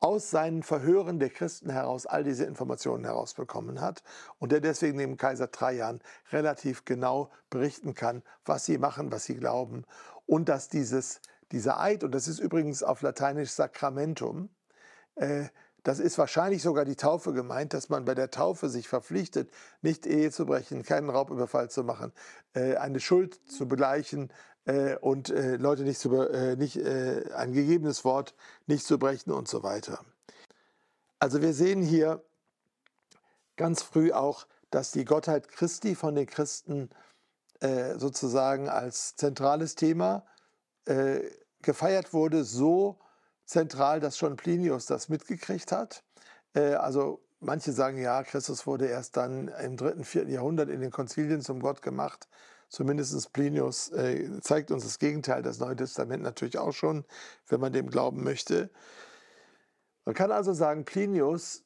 aus 0.00 0.30
seinen 0.30 0.62
Verhören 0.62 1.20
der 1.20 1.30
Christen 1.30 1.70
heraus 1.70 2.06
all 2.06 2.24
diese 2.24 2.44
Informationen 2.44 3.04
herausbekommen 3.04 3.80
hat 3.80 4.02
und 4.38 4.50
der 4.50 4.60
deswegen 4.60 4.98
dem 4.98 5.16
Kaiser 5.16 5.50
Trajan 5.50 6.00
relativ 6.32 6.84
genau 6.84 7.30
berichten 7.50 7.94
kann, 7.94 8.22
was 8.44 8.64
sie 8.64 8.78
machen, 8.78 9.12
was 9.12 9.24
sie 9.24 9.36
glauben 9.36 9.84
und 10.26 10.48
dass 10.48 10.68
dieses, 10.68 11.20
dieser 11.52 11.78
Eid, 11.78 12.02
und 12.02 12.12
das 12.14 12.26
ist 12.26 12.40
übrigens 12.40 12.82
auf 12.82 13.02
Lateinisch 13.02 13.50
Sacramentum, 13.50 14.48
äh, 15.16 15.48
das 15.82 15.98
ist 15.98 16.16
wahrscheinlich 16.18 16.62
sogar 16.62 16.84
die 16.84 16.96
Taufe 16.96 17.32
gemeint, 17.32 17.74
dass 17.74 17.88
man 17.88 18.04
bei 18.04 18.14
der 18.14 18.30
Taufe 18.30 18.68
sich 18.68 18.88
verpflichtet, 18.88 19.52
nicht 19.80 20.06
Ehe 20.06 20.30
zu 20.30 20.46
brechen, 20.46 20.84
keinen 20.84 21.10
Raubüberfall 21.10 21.70
zu 21.70 21.82
machen, 21.82 22.12
äh, 22.54 22.76
eine 22.76 23.00
Schuld 23.00 23.40
zu 23.50 23.66
begleichen 23.66 24.32
äh, 24.64 24.96
und 24.96 25.30
äh, 25.30 25.56
Leute 25.56 25.82
nicht, 25.82 25.98
zu, 25.98 26.10
nicht 26.56 26.78
ein 27.34 27.52
gegebenes 27.52 28.04
Wort 28.04 28.34
nicht 28.66 28.86
zu 28.86 28.98
brechen 28.98 29.32
und 29.32 29.48
so 29.48 29.62
weiter. 29.62 30.04
Also 31.18 31.42
wir 31.42 31.52
sehen 31.52 31.82
hier 31.82 32.22
ganz 33.56 33.82
früh 33.82 34.12
auch, 34.12 34.46
dass 34.70 34.92
die 34.92 35.04
Gottheit 35.04 35.48
Christi 35.48 35.94
von 35.94 36.14
den 36.14 36.26
Christen 36.26 36.90
sozusagen 37.96 38.68
als 38.68 39.14
zentrales 39.14 39.76
Thema 39.76 40.26
gefeiert 41.60 42.12
wurde, 42.12 42.42
so 42.42 42.98
zentral, 43.52 44.00
dass 44.00 44.18
schon 44.18 44.36
Plinius 44.36 44.86
das 44.86 45.08
mitgekriegt 45.08 45.72
hat. 45.72 46.02
Äh, 46.54 46.74
also 46.74 47.22
manche 47.40 47.72
sagen, 47.72 47.98
ja, 47.98 48.22
Christus 48.22 48.66
wurde 48.66 48.86
erst 48.86 49.16
dann 49.16 49.48
im 49.48 49.76
dritten, 49.76 50.04
vierten 50.04 50.30
Jahrhundert 50.30 50.70
in 50.70 50.80
den 50.80 50.90
Konzilien 50.90 51.42
zum 51.42 51.60
Gott 51.60 51.82
gemacht. 51.82 52.28
Zumindest 52.68 53.32
Plinius 53.34 53.90
äh, 53.90 54.40
zeigt 54.40 54.70
uns 54.70 54.84
das 54.84 54.98
Gegenteil, 54.98 55.42
das 55.42 55.58
Neue 55.58 55.76
Testament 55.76 56.22
natürlich 56.22 56.58
auch 56.58 56.72
schon, 56.72 57.04
wenn 57.48 57.60
man 57.60 57.72
dem 57.72 57.90
glauben 57.90 58.24
möchte. 58.24 58.70
Man 60.06 60.14
kann 60.14 60.32
also 60.32 60.54
sagen, 60.54 60.84
Plinius 60.86 61.64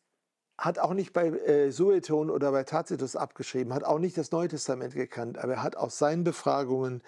hat 0.59 0.79
auch 0.81 0.95
nicht 0.95 1.13
bei 1.13 1.29
äh, 1.29 1.71
Sueton 1.71 2.31
oder 2.31 2.51
bei 2.51 2.65
Tacitus 2.65 3.15
abgeschrieben, 3.15 3.73
hat 3.73 3.85
auch 3.85 4.01
nicht 4.01 4.19
das 4.19 4.33
Neue 4.33 4.49
Testament 4.49 4.95
gekannt, 4.95 5.39
aber 5.39 5.55
er 5.55 5.63
hat 5.63 5.77
aus 5.77 5.99
seinen 5.99 6.25
Befragungen 6.25 7.03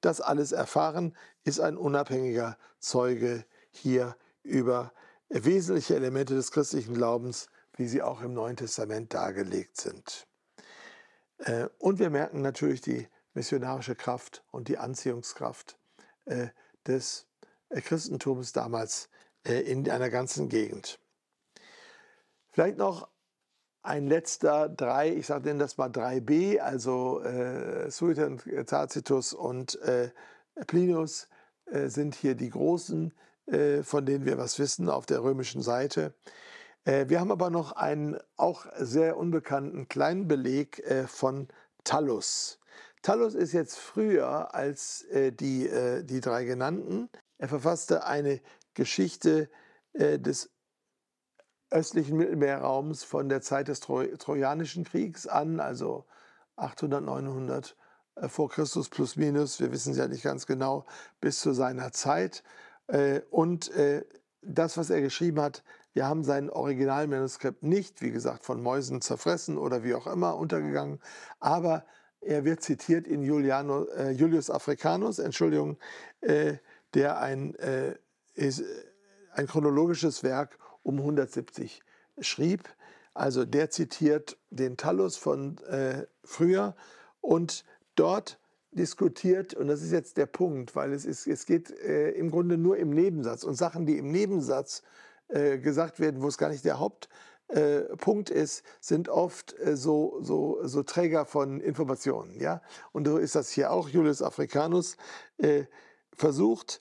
das 0.00 0.20
alles 0.20 0.50
erfahren, 0.50 1.14
ist 1.44 1.60
ein 1.60 1.76
unabhängiger 1.76 2.56
Zeuge 2.80 3.44
hier 3.76 4.16
über 4.42 4.92
wesentliche 5.28 5.96
Elemente 5.96 6.34
des 6.34 6.52
christlichen 6.52 6.94
Glaubens, 6.94 7.48
wie 7.76 7.86
sie 7.86 8.02
auch 8.02 8.22
im 8.22 8.34
Neuen 8.34 8.56
Testament 8.56 9.14
dargelegt 9.14 9.80
sind. 9.80 10.26
Äh, 11.38 11.68
und 11.78 11.98
wir 11.98 12.10
merken 12.10 12.42
natürlich 12.42 12.80
die 12.80 13.08
missionarische 13.32 13.96
Kraft 13.96 14.44
und 14.50 14.68
die 14.68 14.78
Anziehungskraft 14.78 15.78
äh, 16.26 16.48
des 16.86 17.26
äh, 17.70 17.80
Christentums 17.80 18.52
damals 18.52 19.08
in 19.46 19.90
einer 19.90 20.08
ganzen 20.08 20.48
Gegend. 20.48 20.98
Vielleicht 22.48 22.78
noch 22.78 23.08
ein 23.82 24.06
letzter 24.06 24.70
drei, 24.70 25.14
ich 25.14 25.26
sage 25.26 25.42
denn 25.42 25.58
das 25.58 25.76
mal 25.76 25.90
3b, 25.90 26.58
also 26.58 27.20
äh, 27.20 27.90
Sueton, 27.90 28.40
Tacitus 28.64 29.34
und 29.34 29.78
äh, 29.82 30.10
Plinius 30.66 31.28
äh, 31.66 31.88
sind 31.88 32.14
hier 32.14 32.34
die 32.34 32.48
großen 32.48 33.12
von 33.46 34.06
denen 34.06 34.24
wir 34.24 34.38
was 34.38 34.58
wissen 34.58 34.88
auf 34.88 35.06
der 35.06 35.22
römischen 35.22 35.60
Seite. 35.60 36.14
Äh, 36.84 37.08
wir 37.08 37.20
haben 37.20 37.32
aber 37.32 37.50
noch 37.50 37.72
einen 37.72 38.18
auch 38.36 38.66
sehr 38.78 39.16
unbekannten 39.16 39.88
kleinen 39.88 40.28
Beleg 40.28 40.78
äh, 40.80 41.06
von 41.06 41.48
Tallus. 41.82 42.58
Tallus 43.02 43.34
ist 43.34 43.52
jetzt 43.52 43.76
früher 43.76 44.54
als 44.54 45.04
die, 45.12 45.68
die 46.04 46.20
drei 46.22 46.46
genannten. 46.46 47.10
Er 47.36 47.48
verfasste 47.48 48.06
eine 48.06 48.40
Geschichte 48.72 49.50
des 49.92 50.48
östlichen 51.70 52.16
Mittelmeerraums 52.16 53.04
von 53.04 53.28
der 53.28 53.42
Zeit 53.42 53.68
des 53.68 53.80
Trojanischen 53.80 54.84
Kriegs 54.84 55.26
an, 55.26 55.60
also 55.60 56.06
800, 56.56 57.04
900 57.04 57.76
vor 58.28 58.48
Christus 58.48 58.88
plus 58.88 59.16
minus, 59.16 59.60
wir 59.60 59.70
wissen 59.70 59.92
es 59.92 59.98
ja 59.98 60.08
nicht 60.08 60.22
ganz 60.22 60.46
genau, 60.46 60.86
bis 61.20 61.40
zu 61.40 61.52
seiner 61.52 61.92
Zeit. 61.92 62.42
Äh, 62.86 63.20
und 63.30 63.70
äh, 63.72 64.04
das, 64.42 64.76
was 64.76 64.90
er 64.90 65.00
geschrieben 65.00 65.40
hat, 65.40 65.62
wir 65.92 66.06
haben 66.06 66.24
sein 66.24 66.50
Originalmanuskript 66.50 67.62
nicht, 67.62 68.02
wie 68.02 68.10
gesagt, 68.10 68.44
von 68.44 68.62
Mäusen 68.62 69.00
zerfressen 69.00 69.56
oder 69.56 69.84
wie 69.84 69.94
auch 69.94 70.06
immer 70.06 70.36
untergegangen, 70.36 71.00
aber 71.38 71.84
er 72.20 72.44
wird 72.44 72.62
zitiert 72.62 73.06
in 73.06 73.22
Juliano, 73.22 73.84
äh, 73.84 74.10
Julius 74.10 74.50
Africanus, 74.50 75.18
Entschuldigung, 75.18 75.78
äh, 76.20 76.54
der 76.94 77.20
ein, 77.20 77.54
äh, 77.56 77.96
ist, 78.34 78.64
ein 79.32 79.46
chronologisches 79.46 80.22
Werk 80.22 80.58
um 80.82 80.98
170 80.98 81.82
schrieb. 82.20 82.68
Also 83.12 83.44
der 83.44 83.70
zitiert 83.70 84.38
den 84.50 84.76
Tallus 84.76 85.16
von 85.16 85.58
äh, 85.66 86.06
früher 86.24 86.74
und 87.20 87.64
dort 87.94 88.38
diskutiert, 88.74 89.54
und 89.54 89.68
das 89.68 89.82
ist 89.82 89.92
jetzt 89.92 90.16
der 90.16 90.26
Punkt, 90.26 90.74
weil 90.76 90.92
es, 90.92 91.04
ist, 91.04 91.26
es 91.26 91.46
geht 91.46 91.70
äh, 91.70 92.10
im 92.10 92.30
Grunde 92.30 92.58
nur 92.58 92.76
im 92.76 92.90
Nebensatz 92.90 93.44
und 93.44 93.54
Sachen, 93.54 93.86
die 93.86 93.98
im 93.98 94.10
Nebensatz 94.10 94.82
äh, 95.28 95.58
gesagt 95.58 96.00
werden, 96.00 96.22
wo 96.22 96.28
es 96.28 96.38
gar 96.38 96.50
nicht 96.50 96.64
der 96.64 96.78
Hauptpunkt 96.78 98.30
äh, 98.30 98.42
ist, 98.42 98.64
sind 98.80 99.08
oft 99.08 99.58
äh, 99.58 99.76
so, 99.76 100.18
so, 100.20 100.58
so 100.64 100.82
Träger 100.82 101.24
von 101.24 101.60
Informationen. 101.60 102.40
Ja? 102.40 102.60
Und 102.92 103.06
so 103.06 103.18
ist 103.18 103.34
das 103.34 103.50
hier 103.50 103.70
auch. 103.70 103.88
Julius 103.88 104.22
Africanus 104.22 104.96
äh, 105.38 105.64
versucht 106.12 106.80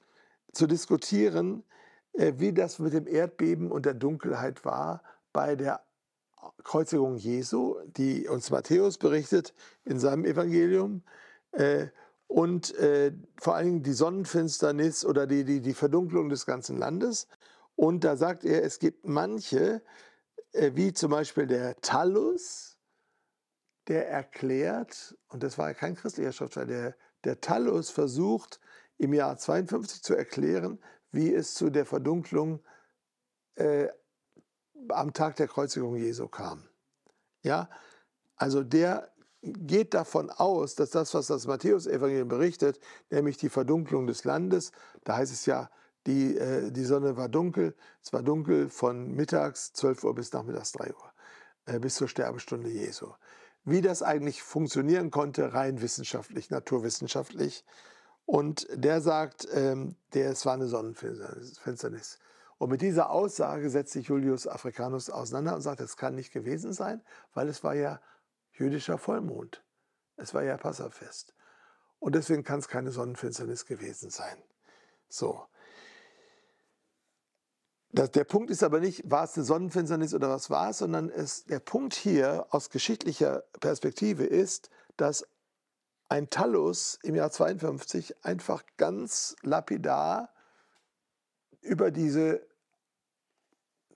zu 0.51 0.67
diskutieren, 0.67 1.63
äh, 2.13 2.33
wie 2.37 2.53
das 2.53 2.79
mit 2.79 2.93
dem 2.93 3.07
Erdbeben 3.07 3.71
und 3.71 3.85
der 3.85 3.93
Dunkelheit 3.93 4.65
war 4.65 5.03
bei 5.31 5.55
der 5.55 5.81
Kreuzigung 6.63 7.17
Jesu, 7.17 7.75
die 7.85 8.27
uns 8.27 8.51
Matthäus 8.51 8.97
berichtet 8.97 9.53
in 9.85 9.99
seinem 9.99 10.25
Evangelium. 10.25 11.03
Äh, 11.53 11.87
und 12.27 12.75
äh, 12.75 13.13
vor 13.39 13.61
Dingen 13.61 13.83
die 13.83 13.93
Sonnenfinsternis 13.93 15.05
oder 15.05 15.27
die, 15.27 15.43
die, 15.43 15.61
die 15.61 15.73
Verdunklung 15.73 16.29
des 16.29 16.45
ganzen 16.45 16.77
Landes. 16.77 17.27
Und 17.75 18.03
da 18.03 18.15
sagt 18.17 18.43
er, 18.43 18.63
es 18.63 18.79
gibt 18.79 19.05
manche, 19.07 19.83
äh, 20.51 20.71
wie 20.73 20.93
zum 20.93 21.11
Beispiel 21.11 21.47
der 21.47 21.79
Tallus, 21.81 22.77
der 23.87 24.09
erklärt, 24.09 25.15
und 25.27 25.43
das 25.43 25.57
war 25.57 25.73
kein 25.73 25.95
christlicher 25.95 26.31
Schriftsteller, 26.31 26.65
der, 26.65 26.95
der 27.23 27.41
Tallus 27.41 27.89
versucht 27.89 28.59
im 28.97 29.13
Jahr 29.13 29.37
52 29.37 30.01
zu 30.01 30.15
erklären, 30.15 30.79
wie 31.11 31.33
es 31.33 31.53
zu 31.53 31.69
der 31.69 31.85
Verdunklung 31.85 32.63
äh, 33.55 33.89
am 34.89 35.13
Tag 35.13 35.35
der 35.35 35.47
Kreuzigung 35.47 35.95
Jesu 35.95 36.27
kam. 36.27 36.67
Ja, 37.43 37.69
also 38.35 38.63
der 38.63 39.12
geht 39.43 39.93
davon 39.93 40.29
aus, 40.29 40.75
dass 40.75 40.89
das, 40.91 41.13
was 41.13 41.27
das 41.27 41.47
Matthäus-Evangelium 41.47 42.29
berichtet, 42.29 42.79
nämlich 43.09 43.37
die 43.37 43.49
Verdunklung 43.49 44.07
des 44.07 44.23
Landes, 44.23 44.71
da 45.03 45.17
heißt 45.17 45.33
es 45.33 45.45
ja, 45.45 45.69
die, 46.07 46.37
äh, 46.37 46.71
die 46.71 46.83
Sonne 46.83 47.17
war 47.17 47.29
dunkel, 47.29 47.75
es 48.01 48.11
war 48.13 48.23
dunkel 48.23 48.69
von 48.69 49.11
mittags 49.11 49.73
12 49.73 50.03
Uhr 50.05 50.15
bis 50.15 50.31
nachmittags 50.33 50.71
3 50.73 50.93
Uhr, 50.93 51.13
äh, 51.65 51.79
bis 51.79 51.95
zur 51.95 52.07
Sterbestunde 52.07 52.69
Jesu. 52.69 53.07
Wie 53.65 53.81
das 53.81 54.01
eigentlich 54.01 54.43
funktionieren 54.43 55.11
konnte, 55.11 55.53
rein 55.53 55.81
wissenschaftlich, 55.81 56.49
naturwissenschaftlich. 56.49 57.63
Und 58.25 58.67
der 58.73 59.01
sagt, 59.01 59.47
ähm, 59.53 59.95
der, 60.13 60.31
es 60.31 60.45
war 60.45 60.53
eine 60.53 60.67
Sonnenfinsternis. 60.67 62.19
Und 62.57 62.69
mit 62.69 62.81
dieser 62.81 63.09
Aussage 63.09 63.69
setzt 63.69 63.93
sich 63.93 64.07
Julius 64.07 64.47
Africanus 64.47 65.09
auseinander 65.09 65.55
und 65.55 65.61
sagt, 65.61 65.81
es 65.81 65.97
kann 65.97 66.15
nicht 66.15 66.31
gewesen 66.31 66.71
sein, 66.73 67.01
weil 67.33 67.49
es 67.49 67.63
war 67.63 67.75
ja 67.75 67.99
jüdischer 68.53 68.97
Vollmond. 68.97 69.63
Es 70.15 70.33
war 70.33 70.43
ja 70.43 70.57
Passafest. 70.57 71.33
Und 71.99 72.15
deswegen 72.15 72.43
kann 72.43 72.59
es 72.59 72.67
keine 72.67 72.91
Sonnenfinsternis 72.91 73.65
gewesen 73.65 74.09
sein. 74.09 74.41
So. 75.07 75.45
Das, 77.91 78.11
der 78.11 78.23
Punkt 78.23 78.49
ist 78.49 78.63
aber 78.63 78.79
nicht, 78.79 79.09
war 79.09 79.23
es 79.23 79.35
eine 79.35 79.45
Sonnenfinsternis 79.45 80.13
oder 80.13 80.29
was 80.29 80.49
war 80.49 80.71
es, 80.71 80.79
sondern 80.79 81.09
es, 81.09 81.45
der 81.45 81.59
Punkt 81.59 81.93
hier 81.93 82.47
aus 82.49 82.69
geschichtlicher 82.69 83.43
Perspektive 83.59 84.25
ist, 84.25 84.69
dass 84.97 85.27
ein 86.09 86.29
Tallus 86.29 86.99
im 87.03 87.15
Jahr 87.15 87.31
52 87.31 88.25
einfach 88.25 88.63
ganz 88.77 89.35
lapidar 89.41 90.33
über 91.61 91.91
diese 91.91 92.45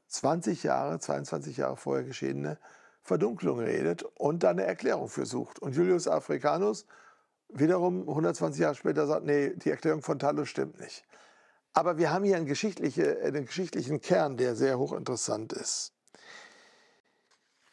20 0.08 0.64
Jahre, 0.64 1.00
22 1.00 1.58
Jahre 1.58 1.78
vorher 1.78 2.06
geschehene 2.06 2.60
Verdunklung 3.08 3.60
redet 3.60 4.04
und 4.04 4.44
da 4.44 4.50
eine 4.50 4.66
Erklärung 4.66 5.08
für 5.08 5.26
sucht. 5.26 5.60
Und 5.60 5.76
Julius 5.76 6.10
Africanus 6.10 6.86
wiederum 7.48 8.02
120 8.02 8.62
Jahre 8.62 8.76
später 8.76 9.08
sagt, 9.08 9.26
nee, 9.26 9.54
die 9.56 9.72
Erklärung 9.72 10.02
von 10.02 10.20
Tallus 10.20 10.50
stimmt 10.50 10.78
nicht. 10.80 11.06
Aber 11.72 11.98
wir 11.98 12.12
haben 12.12 12.26
hier 12.26 12.36
einen, 12.36 12.46
geschichtliche, 12.46 13.22
einen 13.22 13.46
geschichtlichen 13.46 14.02
Kern, 14.02 14.36
der 14.36 14.56
sehr 14.56 14.78
hochinteressant 14.78 15.54
ist. 15.54 15.94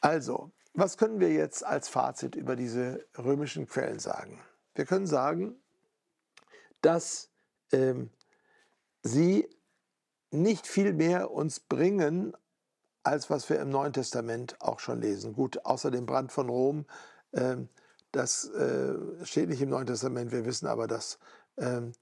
Also, 0.01 0.53
was 0.73 0.99
können 0.99 1.19
wir 1.19 1.33
jetzt 1.33 1.65
als 1.65 1.89
Fazit 1.89 2.37
über 2.37 2.55
diese 2.55 3.05
römischen 3.19 3.67
Quellen 3.67 3.99
sagen? 3.99 4.41
Wir 4.77 4.85
können 4.85 5.07
sagen, 5.07 5.57
dass 6.81 7.31
ähm, 7.73 8.11
sie 9.03 9.49
nicht 10.31 10.69
viel 10.69 10.93
mehr 10.93 11.33
uns 11.33 11.59
bringen, 11.59 12.37
als 13.05 13.31
was 13.31 13.49
wir 13.49 13.61
im 13.61 13.71
Neuen 13.71 13.93
Testament 13.93 14.57
auch 14.61 14.81
schon 14.81 15.01
lesen. 15.01 15.35
Gut, 15.35 15.65
außer 15.65 15.91
dem 15.91 16.07
Brand 16.07 16.33
von 16.33 16.49
Rom, 16.49 16.87
ähm, 17.33 17.69
das 18.13 18.49
äh, 18.51 18.95
steht 19.25 19.49
nicht 19.49 19.61
im 19.61 19.71
Neuen 19.71 19.87
Testament. 19.87 20.33
Wir 20.33 20.45
wissen 20.45 20.67
aber, 20.67 20.87
dass 20.87 21.19
ähm, 21.59 21.93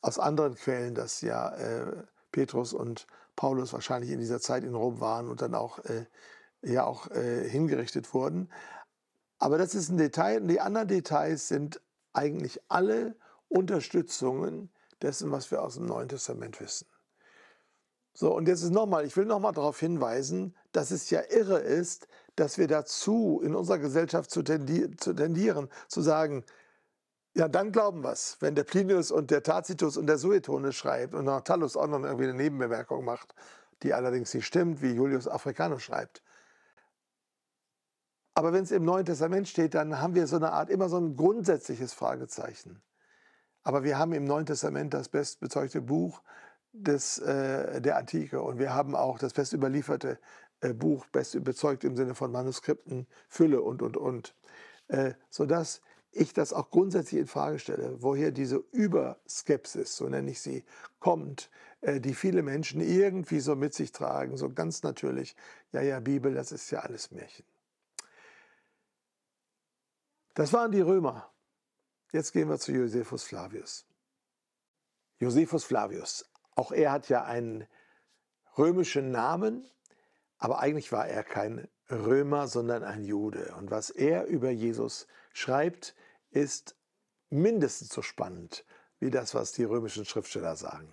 aus 0.00 0.18
anderen 0.18 0.54
Quellen, 0.56 0.94
dass 0.94 1.20
ja 1.20 1.54
äh, 1.54 2.04
Petrus 2.32 2.72
und 2.72 3.06
Paulus 3.36 3.72
wahrscheinlich 3.72 4.10
in 4.10 4.18
dieser 4.18 4.40
Zeit 4.40 4.64
in 4.64 4.74
Rom 4.74 5.00
waren 5.00 5.28
und 5.28 5.40
dann 5.42 5.54
auch, 5.54 5.78
äh, 5.84 6.06
ja 6.62 6.84
auch 6.84 7.10
äh, 7.10 7.48
hingerichtet 7.48 8.12
wurden. 8.12 8.50
Aber 9.38 9.58
das 9.58 9.74
ist 9.74 9.90
ein 9.90 9.98
Detail. 9.98 10.40
Und 10.40 10.48
die 10.48 10.60
anderen 10.60 10.88
Details 10.88 11.48
sind 11.48 11.80
eigentlich 12.12 12.60
alle 12.68 13.16
Unterstützungen 13.48 14.70
dessen, 15.02 15.30
was 15.30 15.50
wir 15.50 15.62
aus 15.62 15.74
dem 15.74 15.86
Neuen 15.86 16.08
Testament 16.08 16.60
wissen. 16.60 16.86
So, 18.14 18.34
und 18.34 18.46
jetzt 18.46 18.62
ist 18.62 18.70
nochmal, 18.70 19.06
ich 19.06 19.16
will 19.16 19.24
nochmal 19.24 19.52
darauf 19.52 19.80
hinweisen, 19.80 20.54
dass 20.72 20.90
es 20.90 21.08
ja 21.10 21.22
irre 21.30 21.58
ist, 21.58 22.08
dass 22.36 22.58
wir 22.58 22.68
dazu 22.68 23.40
in 23.42 23.54
unserer 23.54 23.78
Gesellschaft 23.78 24.30
zu, 24.30 24.42
tendieren, 24.42 25.68
zu 25.88 26.00
sagen, 26.02 26.44
ja, 27.34 27.48
dann 27.48 27.72
glauben 27.72 28.02
wir 28.04 28.12
es, 28.12 28.36
wenn 28.40 28.54
der 28.54 28.64
Plinius 28.64 29.10
und 29.10 29.30
der 29.30 29.42
Tacitus 29.42 29.96
und 29.96 30.06
der 30.06 30.18
Suetone 30.18 30.72
schreibt 30.72 31.14
und 31.14 31.24
noch 31.24 31.40
Tallus 31.40 31.76
auch 31.76 31.86
noch 31.86 32.02
irgendwie 32.02 32.24
eine 32.24 32.34
Nebenbemerkung 32.34 33.04
macht, 33.04 33.34
die 33.82 33.94
allerdings 33.94 34.34
nicht 34.34 34.46
stimmt, 34.46 34.82
wie 34.82 34.92
Julius 34.92 35.26
Africanus 35.28 35.82
schreibt. 35.82 36.22
Aber 38.34 38.52
wenn 38.52 38.64
es 38.64 38.70
im 38.70 38.84
Neuen 38.84 39.06
Testament 39.06 39.48
steht, 39.48 39.74
dann 39.74 40.00
haben 40.00 40.14
wir 40.14 40.26
so 40.26 40.36
eine 40.36 40.52
Art, 40.52 40.68
immer 40.70 40.88
so 40.88 40.98
ein 40.98 41.16
grundsätzliches 41.16 41.94
Fragezeichen. 41.94 42.82
Aber 43.62 43.82
wir 43.84 43.98
haben 43.98 44.12
im 44.12 44.24
Neuen 44.24 44.46
Testament 44.46 44.92
das 44.92 45.08
bestbezeugte 45.08 45.80
Buch 45.80 46.22
des, 46.72 47.18
äh, 47.18 47.80
der 47.80 47.96
Antike 47.96 48.42
und 48.42 48.58
wir 48.58 48.74
haben 48.74 48.94
auch 48.94 49.18
das 49.18 49.32
best 49.32 49.52
überlieferte 49.52 50.18
äh, 50.60 50.72
Buch, 50.72 51.06
best 51.06 51.42
bezeugt 51.44 51.84
im 51.84 51.96
Sinne 51.96 52.14
von 52.14 52.32
Manuskripten, 52.32 53.06
Fülle 53.28 53.62
und, 53.62 53.82
und, 53.82 53.96
und. 53.96 54.34
Äh, 54.88 55.14
sodass 55.30 55.80
ich 56.12 56.34
das 56.34 56.52
auch 56.52 56.70
grundsätzlich 56.70 57.20
in 57.20 57.26
Frage 57.26 57.58
stelle, 57.58 58.02
woher 58.02 58.30
diese 58.30 58.56
Überskepsis, 58.72 59.96
so 59.96 60.08
nenne 60.08 60.30
ich 60.30 60.40
sie, 60.40 60.64
kommt, 61.00 61.50
äh, 61.80 62.00
die 62.00 62.14
viele 62.14 62.42
Menschen 62.42 62.80
irgendwie 62.80 63.40
so 63.40 63.56
mit 63.56 63.74
sich 63.74 63.92
tragen, 63.92 64.36
so 64.36 64.50
ganz 64.50 64.82
natürlich, 64.82 65.34
ja, 65.72 65.80
ja, 65.80 66.00
Bibel, 66.00 66.34
das 66.34 66.52
ist 66.52 66.70
ja 66.70 66.80
alles 66.80 67.10
Märchen. 67.10 67.46
Das 70.34 70.52
waren 70.52 70.72
die 70.72 70.80
Römer. 70.80 71.30
Jetzt 72.12 72.32
gehen 72.32 72.48
wir 72.48 72.58
zu 72.58 72.72
Josephus 72.72 73.22
Flavius. 73.22 73.86
Josephus 75.18 75.64
Flavius, 75.64 76.30
auch 76.54 76.72
er 76.72 76.92
hat 76.92 77.08
ja 77.08 77.24
einen 77.24 77.66
römischen 78.58 79.10
Namen, 79.10 79.68
aber 80.38 80.60
eigentlich 80.60 80.92
war 80.92 81.06
er 81.06 81.24
kein 81.24 81.68
Römer, 81.90 82.48
sondern 82.48 82.82
ein 82.82 83.04
Jude. 83.04 83.54
Und 83.58 83.70
was 83.70 83.90
er 83.90 84.26
über 84.26 84.50
Jesus 84.50 85.06
schreibt, 85.32 85.94
ist 86.30 86.76
mindestens 87.30 87.90
so 87.90 88.02
spannend 88.02 88.64
wie 88.98 89.10
das, 89.10 89.34
was 89.34 89.52
die 89.52 89.64
römischen 89.64 90.04
Schriftsteller 90.04 90.56
sagen. 90.56 90.92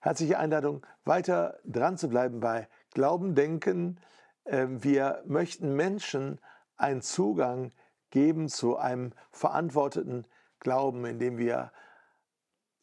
Herzliche 0.00 0.38
Einladung, 0.38 0.86
weiter 1.04 1.58
dran 1.64 1.96
zu 1.96 2.08
bleiben 2.08 2.40
bei 2.40 2.68
Glauben, 2.92 3.34
Denken. 3.34 3.98
Ähm, 4.44 4.84
wir 4.84 5.22
möchten 5.26 5.74
Menschen 5.76 6.40
einen 6.76 7.02
Zugang 7.02 7.72
geben 8.10 8.48
zu 8.48 8.76
einem 8.76 9.12
verantworteten 9.30 10.26
Glauben, 10.60 11.04
indem 11.04 11.38
wir, 11.38 11.72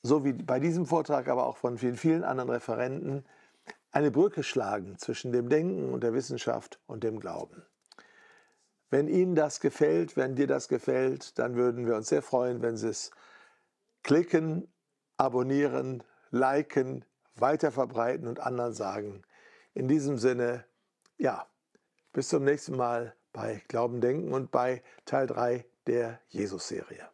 so 0.04 0.26
wie 0.26 0.34
bei 0.34 0.60
diesem 0.60 0.86
Vortrag, 0.86 1.28
aber 1.28 1.46
auch 1.46 1.58
von 1.58 1.78
vielen, 1.78 1.98
vielen 1.98 2.24
anderen 2.24 2.50
Referenten, 2.50 3.26
eine 3.92 4.12
Brücke 4.12 4.44
schlagen 4.44 4.98
zwischen 4.98 5.32
dem 5.32 5.50
Denken 5.50 5.94
und 5.94 6.04
der 6.04 6.14
Wissenschaft 6.14 6.80
und 6.88 7.04
dem 7.04 7.20
Glauben. 7.20 7.64
Wenn 8.90 9.08
Ihnen 9.08 9.36
das 9.36 9.60
gefällt, 9.60 10.18
wenn 10.18 10.36
dir 10.36 10.48
das 10.48 10.68
gefällt, 10.68 11.38
dann 11.40 11.56
würden 11.56 11.86
wir 11.86 11.96
uns 11.96 12.10
sehr 12.10 12.22
freuen, 12.22 12.62
wenn 12.62 12.78
Sie 12.78 12.90
es 12.90 13.12
klicken, 14.04 14.68
abonnieren, 15.18 16.04
liken, 16.32 17.06
weiterverbreiten 17.36 18.28
und 18.28 18.40
anderen 18.40 18.74
sagen. 18.74 19.24
In 19.74 19.88
diesem 19.88 20.18
Sinne, 20.18 20.66
ja, 21.18 21.48
bis 22.12 22.28
zum 22.28 22.44
nächsten 22.44 22.76
Mal 22.76 23.16
bei 23.32 23.64
Glauben, 23.68 24.02
Denken 24.02 24.34
und 24.34 24.52
bei 24.52 24.84
Teil 25.06 25.28
3 25.28 25.66
der 25.88 26.20
Jesus-Serie. 26.28 27.10